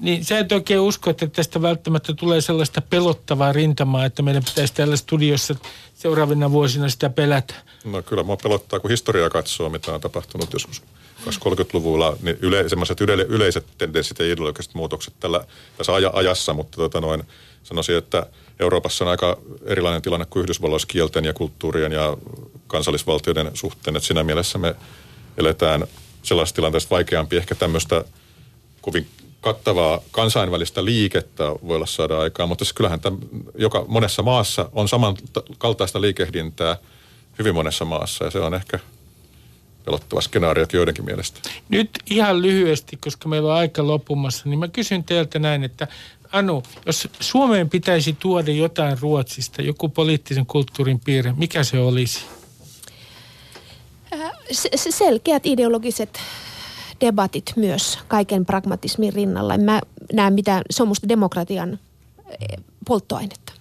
[0.00, 4.74] Niin sä et oikein usko, että tästä välttämättä tulee sellaista pelottavaa rintamaa, että meidän pitäisi
[4.74, 5.54] täällä studiossa
[5.94, 7.54] seuraavina vuosina sitä pelätä.
[7.84, 10.82] No kyllä mua pelottaa, kun historiaa katsoo, mitä on tapahtunut joskus
[11.26, 15.44] 30-luvulla, niin yle, semmoiset yle, yleiset tendenssit ja ideologiset muutokset tällä,
[15.76, 17.22] tässä aja, ajassa, mutta tota noin,
[17.62, 18.26] sanoisin, että
[18.60, 22.16] Euroopassa on aika erilainen tilanne kuin Yhdysvalloissa kielten ja kulttuurien ja
[22.66, 24.74] kansallisvaltioiden suhteen, että siinä mielessä me
[25.36, 25.84] eletään
[26.22, 28.04] sellaisesta tilanteesta vaikeampi ehkä tämmöistä
[28.80, 29.06] kovin
[29.40, 33.18] kattavaa kansainvälistä liikettä voi olla saada aikaan, mutta siis kyllähän täm,
[33.54, 36.76] joka monessa maassa on samankaltaista liikehdintää
[37.38, 38.78] hyvin monessa maassa ja se on ehkä
[39.84, 41.40] pelottava skenaariot joidenkin mielestä.
[41.68, 45.88] Nyt ihan lyhyesti, koska meillä on aika loppumassa, niin mä kysyn teiltä näin, että
[46.32, 52.20] Anu, jos Suomeen pitäisi tuoda jotain Ruotsista, joku poliittisen kulttuurin piirre, mikä se olisi?
[54.52, 56.20] Se- se selkeät ideologiset
[57.00, 59.54] debatit myös kaiken pragmatismin rinnalla.
[59.54, 59.80] En Mä
[60.12, 61.78] näen mitä, se on musta demokratian
[62.28, 63.52] eh, polttoainetta.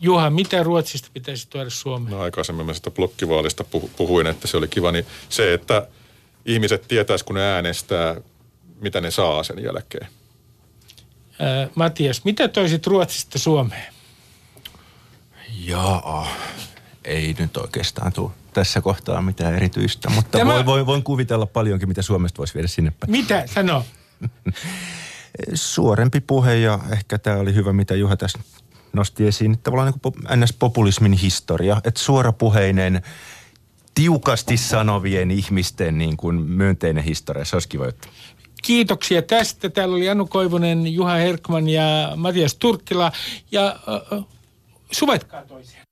[0.00, 2.10] Juha, mitä Ruotsista pitäisi tuoda Suomeen?
[2.12, 5.88] No aikaisemmin mä sitä blokkivaalista puhu- puhuin, että se oli kiva, niin se, että
[6.44, 8.16] ihmiset tietäis kun ne äänestää,
[8.80, 10.06] mitä ne saa sen jälkeen.
[11.38, 13.92] Ää, Matias, mitä toisit Ruotsista Suomeen?
[15.64, 16.28] Jaa,
[17.04, 20.66] ei nyt oikeastaan tule tässä kohtaa mitään erityistä, mutta Tämä- Tämä...
[20.66, 23.10] voin, voin kuvitella paljonkin, mitä Suomesta voisi viedä sinne päin.
[23.10, 23.44] Mitä?
[23.46, 23.84] Sano.
[25.54, 28.38] Suorempi puhe ja ehkä tämä oli hyvä, mitä Juha tässä
[28.92, 33.02] nosti esiin, että tavallaan niin kuin NS-populismin historia, että suorapuheinen,
[33.94, 38.08] tiukasti sanovien ihmisten niin kuin myönteinen historia, se olisi kiva juttu.
[38.66, 39.70] Kiitoksia tästä.
[39.70, 43.12] Täällä oli Anu Koivunen, Juha Herkman ja Matias Turkkila.
[43.52, 43.76] Ja
[44.12, 44.24] äh,
[44.90, 45.85] suvetkaa toisiaan.